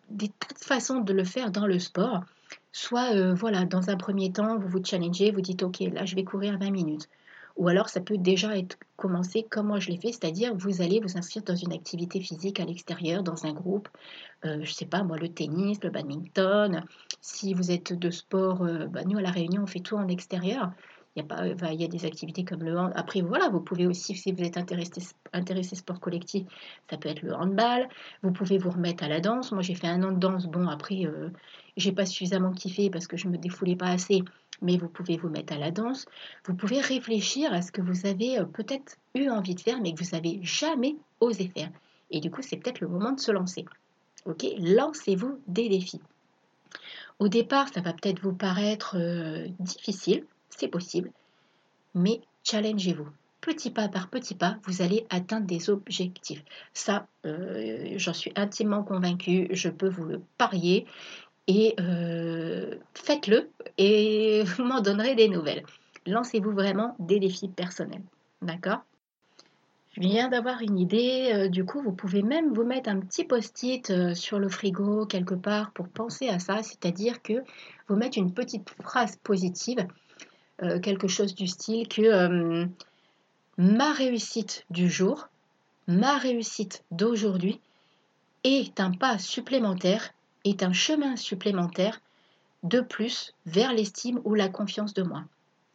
des 0.10 0.30
tas 0.30 0.54
de 0.54 0.64
façons 0.64 1.00
de 1.00 1.14
le 1.14 1.24
faire 1.24 1.52
dans 1.52 1.66
le 1.66 1.80
sport. 1.80 2.24
Soit, 2.72 3.16
euh, 3.16 3.34
voilà, 3.34 3.64
dans 3.64 3.90
un 3.90 3.96
premier 3.96 4.32
temps, 4.32 4.58
vous 4.58 4.68
vous 4.68 4.84
challengez, 4.84 5.32
vous 5.32 5.42
dites, 5.42 5.64
OK, 5.64 5.80
là, 5.80 6.06
je 6.06 6.16
vais 6.16 6.26
courir 6.26 6.58
20 6.60 6.72
minutes. 6.72 7.08
Ou 7.58 7.70
alors 7.70 7.90
ça 7.90 8.02
peut 8.02 8.18
déjà 8.18 8.58
être 8.58 8.78
commencé 8.98 9.44
comme 9.44 9.68
moi 9.68 9.80
je 9.80 9.90
l'ai 9.90 9.98
fait, 9.98 10.12
c'est-à-dire 10.12 10.54
vous 10.56 10.82
allez 10.82 11.00
vous 11.00 11.18
inscrire 11.18 11.44
dans 11.44 11.56
une 11.56 11.72
activité 11.74 12.20
physique 12.20 12.60
à 12.60 12.66
l'extérieur, 12.66 13.24
dans 13.24 13.46
un 13.46 13.54
groupe, 13.54 13.88
euh, 14.46 14.56
je 14.56 14.70
ne 14.70 14.76
sais 14.76 14.86
pas 14.86 15.04
moi, 15.04 15.18
le 15.18 15.30
tennis, 15.30 15.82
le 15.84 15.90
badminton. 15.90 16.84
Si 17.22 17.54
vous 17.54 17.72
êtes 17.72 17.94
de 17.94 18.10
sport, 18.10 18.64
euh, 18.64 18.88
bah, 18.88 19.04
nous 19.06 19.18
à 19.18 19.22
La 19.22 19.32
Réunion 19.32 19.64
on 19.64 19.68
fait 19.68 19.80
tout 19.80 19.96
en 19.96 20.08
extérieur. 20.08 20.72
Il 21.16 21.22
y, 21.22 21.24
a 21.24 21.28
pas, 21.28 21.72
il 21.72 21.80
y 21.80 21.86
a 21.86 21.88
des 21.88 22.06
activités 22.06 22.44
comme 22.44 22.62
le 22.62 22.78
hand. 22.78 22.92
Après, 22.94 23.22
voilà, 23.22 23.48
vous 23.48 23.62
pouvez 23.62 23.88
aussi, 23.88 24.16
si 24.16 24.34
vous 24.34 24.44
êtes 24.44 24.58
intéressé, 24.58 25.02
intéressé 25.32 25.78
sport 25.78 26.02
collectif, 26.02 26.46
ça 26.90 26.98
peut 26.98 27.08
être 27.08 27.22
le 27.22 27.34
handball. 27.34 27.88
Vous 28.22 28.34
pouvez 28.34 28.58
vous 28.58 28.70
remettre 28.70 29.02
à 29.06 29.08
la 29.08 29.22
danse. 29.22 29.54
Moi, 29.54 29.62
j'ai 29.62 29.76
fait 29.76 29.88
un 29.88 30.04
an 30.04 30.12
de 30.12 30.20
danse. 30.20 30.46
Bon, 30.48 30.68
après, 30.68 31.06
euh, 31.06 31.30
j'ai 31.78 31.94
pas 31.94 32.06
suffisamment 32.06 32.52
kiffé 32.52 32.90
parce 32.90 33.08
que 33.08 33.16
je 33.16 33.30
me 33.30 33.38
défoulais 33.38 33.78
pas 33.78 33.88
assez 33.88 34.24
mais 34.62 34.78
vous 34.78 34.88
pouvez 34.88 35.18
vous 35.18 35.30
mettre 35.30 35.54
à 35.54 35.58
la 35.58 35.72
danse. 35.72 36.06
Vous 36.46 36.56
pouvez 36.56 36.80
réfléchir 36.80 37.54
à 37.54 37.62
ce 37.62 37.72
que 37.72 37.82
vous 37.82 38.06
avez 38.06 38.40
euh, 38.40 38.46
peut-être 38.46 38.98
eu 39.14 39.30
envie 39.30 39.56
de 39.56 39.62
faire, 39.62 39.82
mais 39.82 39.94
que 39.94 40.04
vous 40.04 40.12
n'avez 40.12 40.40
jamais 40.44 40.96
osé 41.20 41.48
faire. 41.48 41.70
Et 42.12 42.20
du 42.20 42.32
coup, 42.32 42.42
c'est 42.42 42.58
peut-être 42.58 42.82
le 42.82 42.88
moment 42.88 43.12
de 43.12 43.20
se 43.20 43.32
lancer. 43.32 43.66
Ok 44.26 44.46
Lancez-vous 44.60 45.40
des 45.48 45.70
défis. 45.70 46.02
Au 47.20 47.28
départ, 47.28 47.70
ça 47.70 47.82
va 47.82 47.94
peut-être 47.94 48.20
vous 48.22 48.34
paraître 48.34 48.98
euh, 48.98 49.48
difficile, 49.60 50.26
c'est 50.50 50.68
possible, 50.68 51.12
mais 51.94 52.22
challengez-vous. 52.44 53.08
Petit 53.40 53.70
pas 53.70 53.88
par 53.88 54.10
petit 54.10 54.36
pas, 54.36 54.58
vous 54.64 54.82
allez 54.82 55.06
atteindre 55.10 55.46
des 55.46 55.70
objectifs. 55.70 56.44
Ça, 56.74 57.08
euh, 57.26 57.94
j'en 57.98 58.14
suis 58.14 58.34
intimement 58.36 58.84
convaincue, 58.84 59.48
je 59.52 59.70
peux 59.70 59.88
vous 59.88 60.04
le 60.04 60.22
parier 60.38 60.86
et 61.48 61.76
euh, 61.80 62.76
faites-le 62.94 63.50
et 63.78 64.44
vous 64.46 64.64
m'en 64.64 64.82
donnerez 64.82 65.16
des 65.16 65.30
nouvelles. 65.30 65.64
Lancez-vous 66.06 66.52
vraiment 66.52 66.96
des 67.00 67.20
défis 67.20 67.50
personnels. 67.50 68.04
D'accord? 68.42 68.84
Je 69.94 70.02
viens 70.02 70.28
d'avoir 70.28 70.62
une 70.62 70.78
idée. 70.78 71.32
Euh, 71.34 71.48
du 71.48 71.64
coup, 71.64 71.82
vous 71.82 71.94
pouvez 71.94 72.22
même 72.22 72.54
vous 72.54 72.66
mettre 72.66 72.90
un 72.90 73.00
petit 73.00 73.24
post-it 73.24 73.90
euh, 73.90 74.14
sur 74.14 74.40
le 74.40 74.50
frigo 74.50 75.06
quelque 75.06 75.36
part 75.36 75.72
pour 75.72 75.88
penser 75.88 76.28
à 76.28 76.40
ça, 76.40 76.62
c'est-à-dire 76.64 77.22
que 77.22 77.44
vous 77.88 77.96
mettez 77.96 78.20
une 78.20 78.34
petite 78.34 78.70
phrase 78.82 79.16
positive, 79.18 79.86
quelque 80.82 81.10
chose 81.10 81.36
du 81.36 81.48
style 81.48 81.88
que 81.88 82.66
ma 83.58 83.92
réussite 83.92 84.66
du 84.70 84.90
jour, 84.90 85.28
ma 85.88 86.18
réussite 86.18 86.84
d'aujourd'hui 86.92 87.60
est 88.46 88.80
un 88.80 88.92
pas 88.92 89.20
supplémentaire 89.20 90.15
est 90.46 90.64
un 90.64 90.72
chemin 90.72 91.18
supplémentaire 91.18 92.00
de 92.64 92.80
plus 92.80 93.34
vers 93.46 93.74
l'estime 93.74 94.22
ou 94.24 94.34
la 94.34 94.48
confiance 94.48 94.94
de 94.94 95.04
moi. 95.04 95.24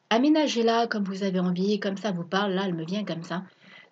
Aménagez-la 0.09 0.87
comme 0.87 1.05
vous 1.05 1.23
avez 1.23 1.41
envie, 1.41 1.79
comme 1.79 1.97
ça 1.97 2.11
vous 2.11 2.25
parle, 2.25 2.53
là 2.53 2.63
elle 2.65 2.75
me 2.75 2.85
vient 2.85 3.05
comme 3.05 3.23
ça. 3.23 3.43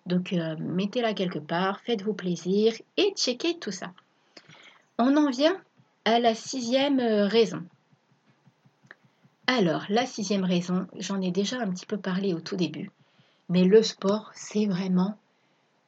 Donc 0.05 0.33
euh, 0.33 0.55
mettez-la 0.57 1.13
quelque 1.13 1.39
part, 1.39 1.79
faites-vous 1.81 2.13
plaisir 2.13 2.73
et 2.97 3.13
checkez 3.15 3.59
tout 3.59 3.71
ça. 3.71 3.91
On 4.97 5.15
en 5.15 5.29
vient 5.29 5.55
à 6.05 6.19
la 6.19 6.33
sixième 6.33 6.99
euh, 6.99 7.27
raison. 7.27 7.63
Alors, 9.47 9.85
la 9.89 10.05
sixième 10.05 10.43
raison, 10.43 10.87
j'en 10.95 11.21
ai 11.21 11.31
déjà 11.31 11.59
un 11.59 11.71
petit 11.71 11.85
peu 11.85 11.97
parlé 11.97 12.33
au 12.33 12.39
tout 12.39 12.55
début, 12.55 12.91
mais 13.49 13.63
le 13.63 13.81
sport, 13.81 14.29
c'est 14.35 14.67
vraiment 14.67 15.17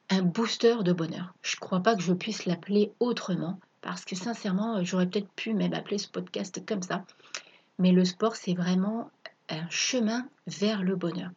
un 0.10 0.24
booster 0.24 0.78
de 0.84 0.94
bonheur. 0.94 1.34
Je 1.42 1.56
ne 1.58 1.60
crois 1.60 1.82
pas 1.82 1.96
que 1.96 2.02
je 2.02 2.14
puisse 2.14 2.46
l'appeler 2.46 2.92
autrement 3.00 3.60
parce 3.82 4.06
que 4.06 4.16
sincèrement, 4.16 4.84
j'aurais 4.84 5.08
peut-être 5.08 5.32
pu 5.32 5.54
même 5.54 5.74
appeler 5.74 5.98
ce 5.98 6.08
podcast 6.08 6.64
comme 6.66 6.82
ça. 6.82 7.04
Mais 7.80 7.92
le 7.92 8.06
sport, 8.06 8.36
c'est 8.36 8.54
vraiment 8.54 9.10
un 9.50 9.68
chemin 9.70 10.28
vers 10.48 10.84
le 10.84 10.96
bonheur. 10.96 11.32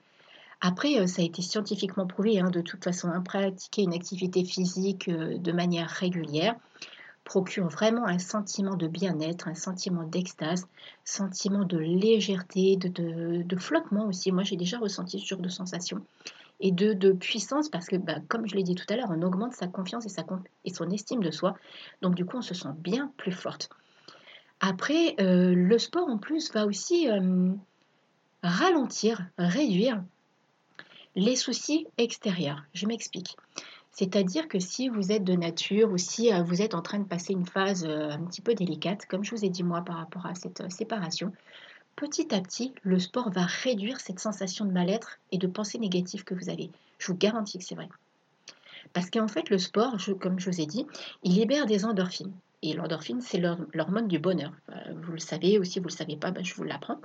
Après, 0.61 0.99
euh, 0.99 1.07
ça 1.07 1.23
a 1.23 1.25
été 1.25 1.43
scientifiquement 1.43 2.07
prouvé, 2.07 2.41
hein, 2.41 2.51
de 2.51 2.61
toute 2.61 2.85
façon, 2.85 3.09
hein, 3.09 3.21
pratiquer 3.21 3.83
une 3.83 3.95
activité 3.95 4.45
physique 4.45 5.09
euh, 5.09 5.37
de 5.39 5.53
manière 5.53 5.89
régulière 5.89 6.55
procure 7.25 7.69
vraiment 7.69 8.07
un 8.07 8.19
sentiment 8.19 8.77
de 8.77 8.87
bien-être, 8.87 9.49
un 9.49 9.55
sentiment 9.55 10.05
d'extase, 10.05 10.69
sentiment 11.05 11.65
de 11.65 11.79
légèreté, 11.79 12.77
de, 12.77 13.43
de 13.43 13.57
flottement 13.57 14.07
aussi. 14.07 14.31
Moi, 14.31 14.45
j'ai 14.45 14.57
déjà 14.57 14.79
ressenti 14.79 15.19
ce 15.19 15.27
genre 15.27 15.41
de 15.41 15.49
sensation 15.49 16.03
et 16.61 16.73
de, 16.73 17.13
puissance 17.13 17.69
parce 17.69 17.87
que, 17.87 17.97
bah, 17.97 18.17
comme 18.29 18.47
je 18.47 18.55
l'ai 18.55 18.63
dit 18.63 18.75
tout 18.75 18.87
à 18.89 18.97
l'heure, 18.97 19.11
on 19.11 19.23
augmente 19.23 19.55
sa 19.55 19.67
confiance 19.67 20.07
et, 20.07 20.09
sa, 20.09 20.25
et 20.65 20.73
son 20.73 20.89
estime 20.91 21.23
de 21.23 21.31
soi. 21.31 21.57
Donc 22.03 22.15
du 22.15 22.25
coup, 22.25 22.39
on 22.39 22.43
se 22.43 22.55
sent 22.55 22.69
bien 22.79 23.13
plus 23.17 23.33
forte. 23.33 23.69
Après, 24.61 25.15
euh, 25.21 25.55
le 25.55 25.79
sport 25.79 26.09
en 26.09 26.19
plus 26.19 26.53
va 26.53 26.65
aussi 26.67 27.11
euh, 27.11 27.51
ralentir, 28.43 29.27
réduire 29.37 30.03
les 31.17 31.37
soucis 31.37 31.87
extérieurs. 31.99 32.63
Je 32.73 32.87
m'explique. 32.87 33.37
C'est-à-dire 33.91 34.49
que 34.49 34.59
si 34.59 34.89
vous 34.89 35.13
êtes 35.13 35.23
de 35.23 35.35
nature 35.35 35.93
ou 35.93 35.99
si 35.99 36.33
euh, 36.33 36.43
vous 36.43 36.63
êtes 36.63 36.75
en 36.75 36.83
train 36.83 36.99
de 36.99 37.05
passer 37.05 37.33
une 37.33 37.47
phase 37.47 37.85
un 37.85 38.25
petit 38.25 38.41
peu 38.41 38.55
délicate, 38.55 39.07
comme 39.07 39.25
je 39.25 39.33
vous 39.35 39.45
ai 39.45 39.51
dit 39.51 39.63
moi 39.63 39.83
par 39.83 39.97
rapport 39.97 40.27
à 40.27 40.35
cette 40.35 40.71
séparation, 40.73 41.33
petit 41.97 42.35
à 42.35 42.41
petit, 42.41 42.73
le 42.83 42.99
sport 42.99 43.31
va 43.31 43.45
réduire 43.45 44.01
cette 44.01 44.21
sensation 44.21 44.65
de 44.65 44.73
mal-être 44.73 45.19
et 45.33 45.39
de 45.39 45.47
pensée 45.47 45.79
négative 45.79 46.25
que 46.25 46.35
vous 46.35 46.49
avez. 46.49 46.71
Je 46.99 47.09
vous 47.09 47.19
garantis 47.19 47.59
que 47.59 47.65
c'est 47.65 47.75
vrai. 47.75 47.89
Parce 48.93 49.11
qu'en 49.11 49.29
fait, 49.29 49.51
le 49.51 49.59
sport, 49.59 49.97
comme 50.21 50.39
je 50.39 50.51
vous 50.51 50.61
ai 50.61 50.67
dit, 50.67 50.87
il 51.23 51.35
libère 51.35 51.67
des 51.67 51.85
endorphines. 51.85 52.33
Et 52.63 52.73
l'endorphine, 52.73 53.21
c'est 53.21 53.39
l'hormone 53.39 54.09
du 54.09 54.19
bonheur. 54.19 54.53
Euh, 54.71 54.95
vous 55.03 55.13
le 55.13 55.19
savez, 55.19 55.59
ou 55.59 55.65
si 55.65 55.79
vous 55.79 55.87
ne 55.87 55.91
le 55.91 55.97
savez 55.97 56.17
pas, 56.17 56.31
ben, 56.31 56.45
je 56.45 56.55
vous 56.55 56.65
l'apprends. 56.65 56.99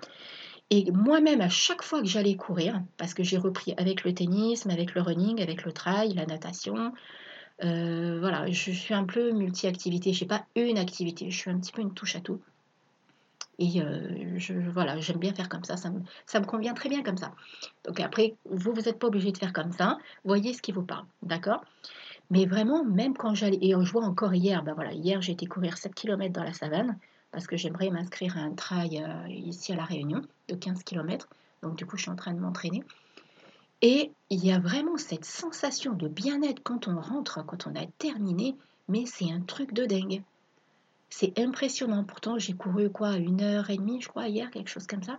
Et 0.69 0.91
moi-même, 0.91 1.41
à 1.41 1.49
chaque 1.49 1.81
fois 1.81 2.01
que 2.01 2.07
j'allais 2.07 2.35
courir, 2.35 2.81
parce 2.97 3.13
que 3.13 3.23
j'ai 3.23 3.37
repris 3.37 3.73
avec 3.77 4.03
le 4.03 4.13
tennis, 4.13 4.65
avec 4.67 4.93
le 4.93 5.01
running, 5.01 5.41
avec 5.41 5.65
le 5.65 5.71
trail, 5.71 6.13
la 6.13 6.25
natation, 6.25 6.93
euh, 7.63 8.19
voilà, 8.19 8.49
je 8.49 8.71
suis 8.71 8.93
un 8.93 9.03
peu 9.03 9.31
multi-activité. 9.31 10.13
Je 10.13 10.23
n'ai 10.23 10.27
pas 10.27 10.45
une 10.55 10.77
activité, 10.77 11.29
je 11.29 11.37
suis 11.37 11.49
un 11.49 11.59
petit 11.59 11.71
peu 11.71 11.81
une 11.81 11.93
touche 11.93 12.15
à 12.15 12.21
tout 12.21 12.39
Et 13.59 13.81
euh, 13.81 14.37
je, 14.37 14.53
voilà, 14.53 14.99
j'aime 15.01 15.17
bien 15.17 15.33
faire 15.33 15.49
comme 15.49 15.65
ça, 15.65 15.75
ça 15.75 15.91
me, 15.91 16.45
convient 16.45 16.73
très 16.73 16.87
bien 16.87 17.03
comme 17.03 17.17
ça. 17.17 17.33
Donc 17.85 17.99
après, 17.99 18.35
vous, 18.49 18.73
vous 18.73 18.81
n'êtes 18.81 18.97
pas 18.97 19.07
obligé 19.07 19.33
de 19.33 19.37
faire 19.37 19.51
comme 19.51 19.73
ça, 19.73 19.97
voyez 20.23 20.53
ce 20.53 20.61
qui 20.61 20.71
vous 20.71 20.81
parle, 20.81 21.05
d'accord? 21.21 21.63
Mais 22.29 22.45
vraiment, 22.45 22.85
même 22.85 23.17
quand 23.17 23.35
j'allais, 23.35 23.59
et 23.61 23.71
je 23.71 23.91
vois 23.91 24.05
encore 24.05 24.33
hier, 24.33 24.63
ben 24.63 24.73
voilà, 24.73 24.93
hier 24.93 25.21
j'ai 25.21 25.33
été 25.33 25.45
courir 25.45 25.77
7 25.77 25.93
km 25.93 26.31
dans 26.31 26.43
la 26.43 26.53
savane, 26.53 26.97
parce 27.31 27.47
que 27.47 27.57
j'aimerais 27.57 27.89
m'inscrire 27.89 28.37
à 28.37 28.41
un 28.41 28.53
trail 28.53 29.03
euh, 29.03 29.29
ici 29.29 29.73
à 29.73 29.75
La 29.75 29.83
Réunion 29.83 30.21
de 30.47 30.55
15 30.55 30.83
km, 30.83 31.27
donc 31.61 31.75
du 31.75 31.85
coup 31.85 31.97
je 31.97 32.03
suis 32.03 32.11
en 32.11 32.15
train 32.15 32.33
de 32.33 32.39
m'entraîner. 32.39 32.83
Et 33.81 34.11
il 34.29 34.45
y 34.45 34.53
a 34.53 34.59
vraiment 34.59 34.97
cette 34.97 35.25
sensation 35.25 35.93
de 35.93 36.07
bien-être 36.07 36.61
quand 36.63 36.87
on 36.87 36.99
rentre, 36.99 37.45
quand 37.45 37.67
on 37.67 37.75
a 37.75 37.85
terminé, 37.97 38.55
mais 38.87 39.05
c'est 39.05 39.31
un 39.31 39.41
truc 39.41 39.73
de 39.73 39.85
dingue. 39.85 40.23
C'est 41.09 41.37
impressionnant. 41.39 42.03
Pourtant, 42.03 42.37
j'ai 42.37 42.53
couru 42.53 42.89
quoi 42.89 43.17
Une 43.17 43.41
heure 43.41 43.69
et 43.69 43.77
demie, 43.77 44.01
je 44.01 44.07
crois, 44.07 44.27
hier, 44.27 44.49
quelque 44.51 44.69
chose 44.69 44.87
comme 44.87 45.03
ça. 45.03 45.17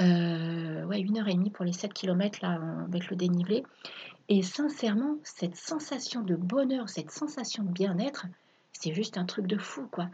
Euh, 0.00 0.84
ouais, 0.84 1.00
une 1.00 1.18
heure 1.18 1.28
et 1.28 1.34
demie 1.34 1.50
pour 1.50 1.64
les 1.64 1.72
7 1.72 1.92
km 1.92 2.40
là, 2.42 2.60
avec 2.86 3.08
le 3.08 3.16
dénivelé. 3.16 3.62
Et 4.28 4.42
sincèrement, 4.42 5.16
cette 5.22 5.56
sensation 5.56 6.22
de 6.22 6.34
bonheur, 6.34 6.88
cette 6.88 7.10
sensation 7.10 7.62
de 7.62 7.70
bien-être, 7.70 8.26
c'est 8.72 8.92
juste 8.92 9.16
un 9.16 9.24
truc 9.24 9.46
de 9.46 9.56
fou, 9.56 9.88
quoi. 9.90 10.08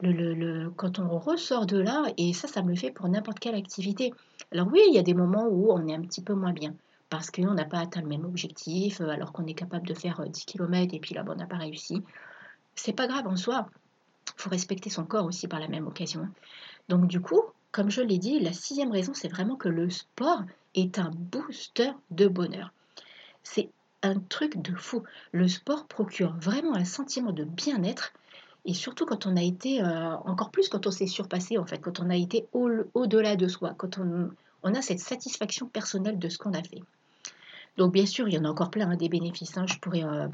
Le, 0.00 0.12
le, 0.12 0.70
quand 0.70 1.00
on 1.00 1.18
ressort 1.18 1.66
de 1.66 1.76
là, 1.76 2.04
et 2.16 2.32
ça, 2.32 2.46
ça 2.46 2.62
me 2.62 2.68
le 2.68 2.76
fait 2.76 2.92
pour 2.92 3.08
n'importe 3.08 3.40
quelle 3.40 3.56
activité. 3.56 4.14
Alors 4.52 4.68
oui, 4.68 4.80
il 4.88 4.94
y 4.94 4.98
a 4.98 5.02
des 5.02 5.12
moments 5.12 5.48
où 5.48 5.72
on 5.72 5.88
est 5.88 5.94
un 5.94 6.02
petit 6.02 6.22
peu 6.22 6.34
moins 6.34 6.52
bien, 6.52 6.72
parce 7.10 7.32
qu'on 7.32 7.54
n'a 7.54 7.64
pas 7.64 7.80
atteint 7.80 8.00
le 8.00 8.06
même 8.06 8.24
objectif, 8.24 9.00
alors 9.00 9.32
qu'on 9.32 9.46
est 9.46 9.54
capable 9.54 9.88
de 9.88 9.94
faire 9.94 10.22
10 10.24 10.40
euh, 10.40 10.44
km 10.46 10.94
et 10.94 11.00
puis 11.00 11.16
là, 11.16 11.24
on 11.26 11.34
n'a 11.34 11.46
pas 11.46 11.56
réussi. 11.56 12.04
C'est 12.76 12.92
pas 12.92 13.08
grave 13.08 13.26
en 13.26 13.34
soi 13.34 13.68
faut 14.38 14.50
respecter 14.50 14.90
son 14.90 15.04
corps 15.04 15.26
aussi 15.26 15.48
par 15.48 15.60
la 15.60 15.68
même 15.68 15.86
occasion. 15.86 16.28
Donc 16.88 17.06
du 17.06 17.20
coup, 17.20 17.42
comme 17.72 17.90
je 17.90 18.00
l'ai 18.00 18.18
dit, 18.18 18.40
la 18.40 18.52
sixième 18.52 18.92
raison, 18.92 19.12
c'est 19.14 19.28
vraiment 19.28 19.56
que 19.56 19.68
le 19.68 19.90
sport 19.90 20.42
est 20.74 20.98
un 20.98 21.10
booster 21.10 21.90
de 22.10 22.28
bonheur. 22.28 22.72
C'est 23.42 23.70
un 24.02 24.18
truc 24.20 24.62
de 24.62 24.74
fou. 24.74 25.02
Le 25.32 25.48
sport 25.48 25.86
procure 25.86 26.34
vraiment 26.36 26.74
un 26.74 26.84
sentiment 26.84 27.32
de 27.32 27.44
bien-être 27.44 28.12
et 28.64 28.74
surtout 28.74 29.06
quand 29.06 29.26
on 29.26 29.36
a 29.36 29.42
été, 29.42 29.82
euh, 29.82 30.14
encore 30.24 30.50
plus 30.50 30.68
quand 30.68 30.86
on 30.86 30.90
s'est 30.90 31.06
surpassé 31.06 31.58
en 31.58 31.66
fait, 31.66 31.78
quand 31.78 32.00
on 32.00 32.10
a 32.10 32.16
été 32.16 32.46
au-delà 32.52 33.36
de 33.36 33.48
soi, 33.48 33.74
quand 33.76 33.98
on 33.98 34.74
a 34.74 34.82
cette 34.82 35.00
satisfaction 35.00 35.66
personnelle 35.66 36.18
de 36.18 36.28
ce 36.28 36.38
qu'on 36.38 36.52
a 36.52 36.62
fait. 36.62 36.82
Donc 37.78 37.92
bien 37.92 38.06
sûr, 38.06 38.28
il 38.28 38.34
y 38.34 38.38
en 38.38 38.44
a 38.44 38.48
encore 38.48 38.72
plein 38.72 38.90
hein, 38.90 38.96
des 38.96 39.08
bénéfices. 39.08 39.56
Hein. 39.56 39.64
Je 39.68 39.78
pourrais 39.78 40.02
euh, 40.02 40.26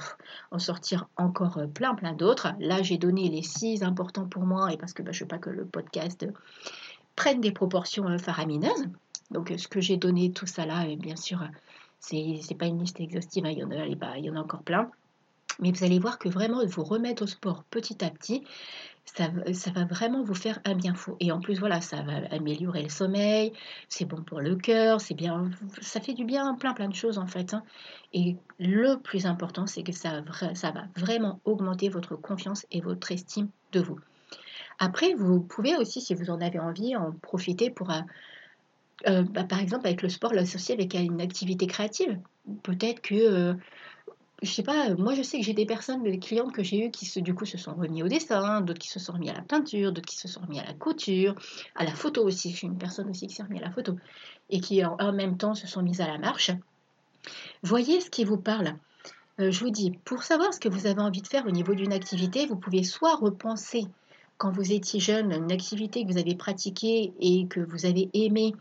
en 0.50 0.58
sortir 0.58 1.08
encore 1.18 1.58
euh, 1.58 1.66
plein, 1.66 1.94
plein 1.94 2.14
d'autres. 2.14 2.48
Là, 2.58 2.82
j'ai 2.82 2.96
donné 2.96 3.28
les 3.28 3.42
six 3.42 3.82
importants 3.82 4.26
pour 4.26 4.44
moi 4.46 4.72
et 4.72 4.78
parce 4.78 4.94
que 4.94 5.02
bah, 5.02 5.12
je 5.12 5.18
ne 5.18 5.24
veux 5.24 5.28
pas 5.28 5.38
que 5.38 5.50
le 5.50 5.66
podcast 5.66 6.26
prenne 7.16 7.42
des 7.42 7.52
proportions 7.52 8.08
euh, 8.08 8.16
faramineuses. 8.16 8.86
Donc 9.30 9.52
ce 9.58 9.68
que 9.68 9.82
j'ai 9.82 9.98
donné, 9.98 10.32
tout 10.32 10.46
ça 10.46 10.64
là, 10.64 10.86
bien 10.96 11.16
sûr, 11.16 11.46
ce 12.00 12.14
n'est 12.14 12.58
pas 12.58 12.66
une 12.66 12.78
liste 12.78 12.98
exhaustive, 12.98 13.44
hein. 13.44 13.50
il, 13.50 13.58
y 13.58 13.64
en 13.64 13.70
a, 13.70 13.86
il 14.16 14.24
y 14.24 14.30
en 14.30 14.36
a 14.36 14.40
encore 14.40 14.62
plein. 14.62 14.90
Mais 15.60 15.70
vous 15.70 15.84
allez 15.84 15.98
voir 15.98 16.18
que 16.18 16.30
vraiment 16.30 16.64
vous 16.64 16.82
remettre 16.82 17.24
au 17.24 17.26
sport 17.26 17.64
petit 17.64 18.02
à 18.04 18.10
petit, 18.10 18.42
ça, 19.04 19.28
va 19.70 19.84
vraiment 19.84 20.22
vous 20.22 20.34
faire 20.34 20.58
un 20.64 20.74
bien 20.74 20.94
fou. 20.94 21.16
Et 21.20 21.30
en 21.30 21.40
plus, 21.40 21.58
voilà, 21.60 21.80
ça 21.80 22.02
va 22.02 22.26
améliorer 22.30 22.82
le 22.82 22.88
sommeil, 22.88 23.52
c'est 23.88 24.04
bon 24.04 24.22
pour 24.22 24.40
le 24.40 24.56
cœur, 24.56 25.00
c'est 25.00 25.14
bien, 25.14 25.50
ça 25.80 26.00
fait 26.00 26.14
du 26.14 26.24
bien, 26.24 26.54
plein 26.54 26.72
plein 26.74 26.88
de 26.88 26.94
choses 26.94 27.18
en 27.18 27.26
fait. 27.26 27.54
Hein. 27.54 27.62
Et 28.12 28.36
le 28.58 28.96
plus 28.96 29.26
important, 29.26 29.66
c'est 29.66 29.82
que 29.82 29.92
ça, 29.92 30.22
va 30.22 30.84
vraiment 30.96 31.40
augmenter 31.44 31.88
votre 31.88 32.16
confiance 32.16 32.66
et 32.70 32.80
votre 32.80 33.12
estime 33.12 33.48
de 33.72 33.80
vous. 33.80 33.98
Après, 34.78 35.14
vous 35.14 35.40
pouvez 35.40 35.76
aussi, 35.76 36.00
si 36.00 36.14
vous 36.14 36.30
en 36.30 36.40
avez 36.40 36.58
envie, 36.58 36.96
en 36.96 37.12
profiter 37.12 37.70
pour, 37.70 37.90
euh, 37.90 38.00
euh, 39.06 39.22
bah, 39.22 39.44
par 39.44 39.60
exemple, 39.60 39.86
avec 39.86 40.02
le 40.02 40.08
sport, 40.08 40.32
l'associer 40.32 40.74
avec 40.74 40.94
une 40.94 41.20
activité 41.20 41.66
créative. 41.66 42.18
Peut-être 42.62 43.00
que 43.00 43.14
euh, 43.14 43.54
je 44.42 44.50
sais 44.50 44.62
pas, 44.62 44.90
euh, 44.90 44.96
moi 44.96 45.14
je 45.14 45.22
sais 45.22 45.38
que 45.38 45.44
j'ai 45.44 45.54
des 45.54 45.66
personnes, 45.66 46.02
des 46.02 46.18
clientes 46.18 46.52
que 46.52 46.62
j'ai 46.62 46.86
eues 46.86 46.90
qui 46.90 47.06
se, 47.06 47.20
du 47.20 47.34
coup 47.34 47.44
se 47.44 47.56
sont 47.56 47.74
remis 47.74 48.02
au 48.02 48.08
dessin, 48.08 48.60
d'autres 48.60 48.80
qui 48.80 48.88
se 48.88 48.98
sont 48.98 49.12
remis 49.12 49.30
à 49.30 49.34
la 49.34 49.42
peinture, 49.42 49.92
d'autres 49.92 50.08
qui 50.08 50.18
se 50.18 50.28
sont 50.28 50.40
remis 50.40 50.60
à 50.60 50.64
la 50.64 50.74
couture, 50.74 51.34
à 51.74 51.84
la 51.84 51.94
photo 51.94 52.24
aussi. 52.24 52.50
Je 52.50 52.56
suis 52.56 52.66
une 52.66 52.78
personne 52.78 53.08
aussi 53.08 53.26
qui 53.26 53.34
s'est 53.34 53.42
remis 53.42 53.60
à 53.60 53.62
la 53.62 53.70
photo 53.70 53.96
et 54.50 54.60
qui 54.60 54.84
en, 54.84 55.12
même 55.12 55.36
temps 55.36 55.54
se 55.54 55.66
sont 55.66 55.82
mises 55.82 56.00
à 56.00 56.06
la 56.06 56.18
marche. 56.18 56.50
Voyez 57.62 58.00
ce 58.00 58.10
qui 58.10 58.24
vous 58.24 58.36
parle. 58.36 58.76
Euh, 59.40 59.50
je 59.50 59.60
vous 59.60 59.70
dis, 59.70 59.92
pour 60.04 60.22
savoir 60.22 60.52
ce 60.52 60.60
que 60.60 60.68
vous 60.68 60.86
avez 60.86 61.00
envie 61.00 61.22
de 61.22 61.26
faire 61.26 61.46
au 61.46 61.50
niveau 61.50 61.74
d'une 61.74 61.92
activité, 61.92 62.46
vous 62.46 62.56
pouvez 62.56 62.84
soit 62.84 63.16
repenser 63.16 63.86
quand 64.36 64.50
vous 64.50 64.72
étiez 64.72 65.00
jeune 65.00 65.32
une 65.32 65.52
activité 65.52 66.04
que 66.04 66.12
vous 66.12 66.18
avez 66.18 66.34
pratiquée 66.34 67.12
et 67.20 67.46
que 67.46 67.60
vous 67.60 67.86
avez 67.86 68.10
aimé 68.12 68.54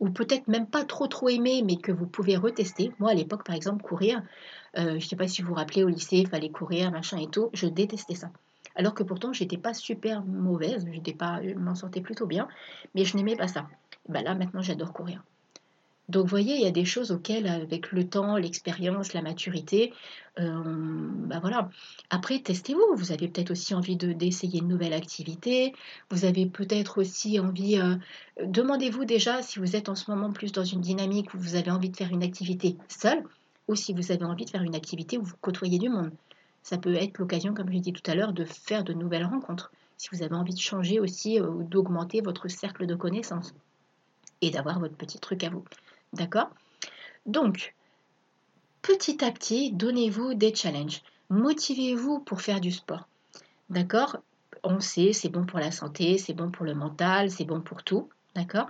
ou 0.00 0.10
peut-être 0.10 0.48
même 0.48 0.66
pas 0.66 0.84
trop 0.84 1.06
trop 1.06 1.28
aimé, 1.28 1.62
mais 1.64 1.76
que 1.76 1.92
vous 1.92 2.06
pouvez 2.06 2.36
retester. 2.36 2.92
Moi, 2.98 3.10
à 3.10 3.14
l'époque, 3.14 3.44
par 3.44 3.54
exemple, 3.54 3.82
courir, 3.82 4.22
euh, 4.76 4.90
je 4.90 4.94
ne 4.94 5.00
sais 5.00 5.16
pas 5.16 5.28
si 5.28 5.42
vous 5.42 5.48
vous 5.48 5.54
rappelez, 5.54 5.84
au 5.84 5.88
lycée, 5.88 6.18
il 6.18 6.28
fallait 6.28 6.50
courir, 6.50 6.90
machin 6.90 7.18
et 7.18 7.28
tout, 7.28 7.50
je 7.52 7.66
détestais 7.66 8.14
ça. 8.14 8.30
Alors 8.74 8.94
que 8.94 9.02
pourtant, 9.02 9.32
j'étais 9.32 9.58
pas 9.58 9.74
super 9.74 10.24
mauvaise, 10.24 10.86
pas, 11.18 11.40
je 11.42 11.54
m'en 11.54 11.74
sortais 11.74 12.00
plutôt 12.00 12.26
bien, 12.26 12.48
mais 12.94 13.04
je 13.04 13.16
n'aimais 13.16 13.36
pas 13.36 13.48
ça. 13.48 13.68
Ben 14.08 14.24
là, 14.24 14.34
maintenant, 14.34 14.62
j'adore 14.62 14.92
courir. 14.92 15.22
Donc, 16.08 16.24
vous 16.24 16.30
voyez, 16.30 16.56
il 16.56 16.62
y 16.62 16.66
a 16.66 16.72
des 16.72 16.84
choses 16.84 17.10
auxquelles, 17.12 17.46
avec 17.46 17.92
le 17.92 18.08
temps, 18.08 18.36
l'expérience, 18.36 19.12
la 19.14 19.22
maturité, 19.22 19.92
euh, 20.38 21.08
bah 21.26 21.40
voilà. 21.40 21.68
Après, 22.10 22.38
testez-vous. 22.40 22.96
Vous 22.96 23.12
avez 23.12 23.28
peut-être 23.28 23.50
aussi 23.50 23.74
envie 23.74 23.96
d'essayer 23.96 24.60
une 24.60 24.68
nouvelle 24.68 24.94
activité. 24.94 25.74
Vous 26.10 26.24
avez 26.24 26.46
peut-être 26.46 27.00
aussi 27.00 27.38
envie. 27.38 27.78
Euh, 27.78 27.96
demandez-vous 28.42 29.04
déjà 29.04 29.42
si 29.42 29.58
vous 29.58 29.76
êtes 29.76 29.88
en 29.88 29.94
ce 29.94 30.10
moment 30.10 30.32
plus 30.32 30.52
dans 30.52 30.64
une 30.64 30.80
dynamique 30.80 31.34
où 31.34 31.38
vous 31.38 31.54
avez 31.54 31.70
envie 31.70 31.90
de 31.90 31.96
faire 31.96 32.10
une 32.10 32.22
activité 32.22 32.76
seule 32.88 33.22
ou 33.68 33.74
si 33.74 33.92
vous 33.92 34.10
avez 34.10 34.24
envie 34.24 34.44
de 34.44 34.50
faire 34.50 34.62
une 34.62 34.74
activité 34.74 35.18
où 35.18 35.22
vous 35.22 35.36
côtoyez 35.40 35.78
du 35.78 35.88
monde. 35.88 36.10
Ça 36.62 36.78
peut 36.78 36.94
être 36.94 37.18
l'occasion, 37.18 37.54
comme 37.54 37.68
je 37.68 37.74
l'ai 37.74 37.80
dit 37.80 37.92
tout 37.92 38.10
à 38.10 38.14
l'heure, 38.14 38.32
de 38.32 38.44
faire 38.44 38.84
de 38.84 38.92
nouvelles 38.92 39.24
rencontres. 39.24 39.72
Si 39.98 40.08
vous 40.12 40.22
avez 40.22 40.34
envie 40.34 40.54
de 40.54 40.60
changer 40.60 40.98
aussi 40.98 41.40
euh, 41.40 41.46
ou 41.46 41.62
d'augmenter 41.62 42.22
votre 42.22 42.48
cercle 42.48 42.86
de 42.86 42.94
connaissances 42.94 43.54
et 44.40 44.50
d'avoir 44.50 44.80
votre 44.80 44.96
petit 44.96 45.18
truc 45.18 45.44
à 45.44 45.50
vous. 45.50 45.64
D'accord? 46.12 46.50
Donc, 47.26 47.74
petit 48.82 49.24
à 49.24 49.30
petit, 49.30 49.72
donnez-vous 49.72 50.34
des 50.34 50.54
challenges. 50.54 51.02
Motivez-vous 51.30 52.20
pour 52.20 52.40
faire 52.40 52.60
du 52.60 52.70
sport. 52.70 53.08
D'accord? 53.70 54.18
On 54.64 54.80
sait, 54.80 55.12
c'est 55.12 55.28
bon 55.28 55.44
pour 55.44 55.58
la 55.58 55.72
santé, 55.72 56.18
c'est 56.18 56.34
bon 56.34 56.50
pour 56.50 56.66
le 56.66 56.74
mental, 56.74 57.30
c'est 57.30 57.44
bon 57.44 57.60
pour 57.60 57.82
tout. 57.82 58.08
D'accord? 58.34 58.66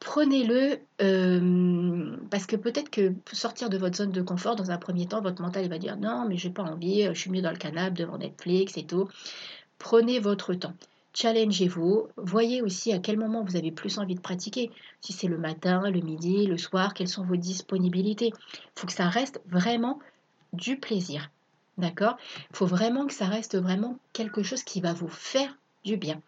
Prenez-le 0.00 0.80
euh, 1.00 2.16
parce 2.28 2.46
que 2.46 2.56
peut-être 2.56 2.90
que 2.90 3.12
sortir 3.32 3.70
de 3.70 3.78
votre 3.78 3.96
zone 3.96 4.10
de 4.10 4.20
confort, 4.20 4.56
dans 4.56 4.72
un 4.72 4.78
premier 4.78 5.06
temps, 5.06 5.20
votre 5.20 5.40
mental 5.40 5.64
il 5.64 5.70
va 5.70 5.78
dire 5.78 5.96
non, 5.96 6.26
mais 6.28 6.36
j'ai 6.36 6.50
pas 6.50 6.64
envie, 6.64 7.04
je 7.04 7.12
suis 7.12 7.30
mieux 7.30 7.40
dans 7.40 7.52
le 7.52 7.56
canapé 7.56 8.02
devant 8.02 8.18
Netflix 8.18 8.76
et 8.76 8.84
tout. 8.84 9.08
Prenez 9.78 10.18
votre 10.18 10.54
temps 10.54 10.74
challengez-vous, 11.14 12.08
voyez 12.16 12.62
aussi 12.62 12.92
à 12.92 12.98
quel 12.98 13.18
moment 13.18 13.44
vous 13.44 13.56
avez 13.56 13.70
plus 13.70 13.98
envie 13.98 14.14
de 14.14 14.20
pratiquer. 14.20 14.70
Si 15.00 15.12
c'est 15.12 15.28
le 15.28 15.38
matin, 15.38 15.90
le 15.90 16.00
midi, 16.00 16.46
le 16.46 16.58
soir, 16.58 16.94
quelles 16.94 17.08
sont 17.08 17.24
vos 17.24 17.36
disponibilités. 17.36 18.32
Il 18.54 18.80
faut 18.80 18.86
que 18.86 18.92
ça 18.92 19.08
reste 19.08 19.40
vraiment 19.46 19.98
du 20.52 20.76
plaisir. 20.76 21.30
D'accord? 21.78 22.16
Il 22.50 22.56
faut 22.56 22.66
vraiment 22.66 23.06
que 23.06 23.14
ça 23.14 23.26
reste 23.26 23.56
vraiment 23.56 23.98
quelque 24.12 24.42
chose 24.42 24.62
qui 24.62 24.80
va 24.80 24.92
vous 24.92 25.08
faire 25.08 25.56
du 25.84 25.96
bien. 25.96 26.20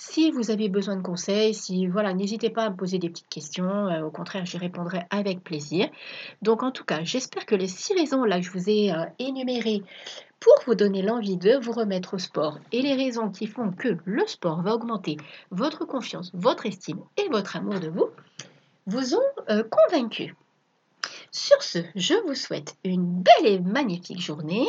Si 0.00 0.30
vous 0.30 0.52
avez 0.52 0.68
besoin 0.68 0.94
de 0.94 1.02
conseils, 1.02 1.54
si 1.54 1.88
voilà, 1.88 2.14
n'hésitez 2.14 2.50
pas 2.50 2.66
à 2.66 2.70
me 2.70 2.76
poser 2.76 2.98
des 2.98 3.10
petites 3.10 3.28
questions. 3.28 3.88
Euh, 3.88 4.02
au 4.02 4.12
contraire, 4.12 4.46
j'y 4.46 4.56
répondrai 4.56 5.02
avec 5.10 5.42
plaisir. 5.42 5.88
Donc 6.40 6.62
en 6.62 6.70
tout 6.70 6.84
cas, 6.84 7.02
j'espère 7.02 7.46
que 7.46 7.56
les 7.56 7.66
six 7.66 7.94
raisons 7.94 8.22
là 8.22 8.38
que 8.38 8.46
je 8.46 8.52
vous 8.52 8.70
ai 8.70 8.92
euh, 8.92 9.06
énumérées 9.18 9.82
pour 10.40 10.54
vous 10.66 10.74
donner 10.74 11.02
l'envie 11.02 11.36
de 11.36 11.56
vous 11.56 11.72
remettre 11.72 12.14
au 12.14 12.18
sport 12.18 12.58
et 12.72 12.82
les 12.82 12.94
raisons 12.94 13.30
qui 13.30 13.46
font 13.46 13.72
que 13.72 13.96
le 14.04 14.26
sport 14.26 14.62
va 14.62 14.74
augmenter 14.74 15.16
votre 15.50 15.84
confiance, 15.84 16.30
votre 16.34 16.66
estime 16.66 17.00
et 17.16 17.28
votre 17.28 17.56
amour 17.56 17.80
de 17.80 17.88
vous, 17.88 18.08
vous 18.86 19.14
ont 19.14 19.20
euh, 19.50 19.62
convaincu. 19.62 20.34
Sur 21.30 21.62
ce, 21.62 21.78
je 21.94 22.14
vous 22.26 22.34
souhaite 22.34 22.76
une 22.84 23.22
belle 23.22 23.52
et 23.52 23.60
magnifique 23.60 24.20
journée. 24.20 24.66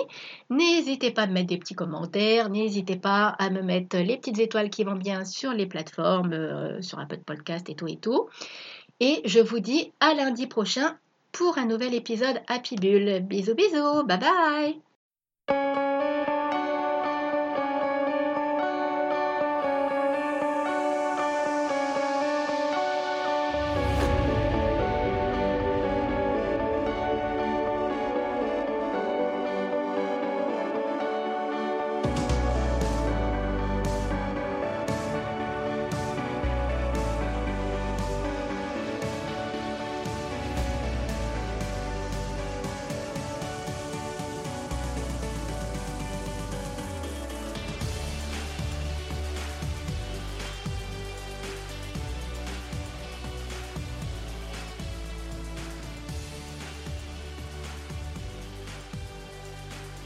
N'hésitez 0.50 1.12
pas 1.12 1.24
à 1.24 1.28
me 1.28 1.34
mettre 1.34 1.48
des 1.48 1.58
petits 1.58 1.74
commentaires, 1.74 2.50
n'hésitez 2.50 2.98
pas 2.98 3.28
à 3.28 3.50
me 3.50 3.62
mettre 3.62 3.98
les 3.98 4.18
petites 4.18 4.40
étoiles 4.40 4.70
qui 4.70 4.84
vont 4.84 4.96
bien 4.96 5.24
sur 5.24 5.54
les 5.54 5.66
plateformes, 5.66 6.34
euh, 6.34 6.82
sur 6.82 7.00
un 7.00 7.06
peu 7.06 7.16
de 7.18 7.24
podcast 7.24 7.70
et 7.70 7.76
tout 7.76 7.88
et 7.88 7.98
tout. 7.98 8.28
Et 9.00 9.22
je 9.26 9.40
vous 9.40 9.60
dis 9.60 9.94
à 10.02 10.14
lundi 10.14 10.48
prochain 10.48 10.98
pour 11.32 11.58
un 11.58 11.66
nouvel 11.66 11.94
épisode 11.94 12.42
Happy 12.48 12.76
Bull. 12.76 13.22
Bisous 13.22 13.56
bisous, 13.56 14.04
bye 14.04 14.20
bye 14.20 14.89
Música 15.50 16.19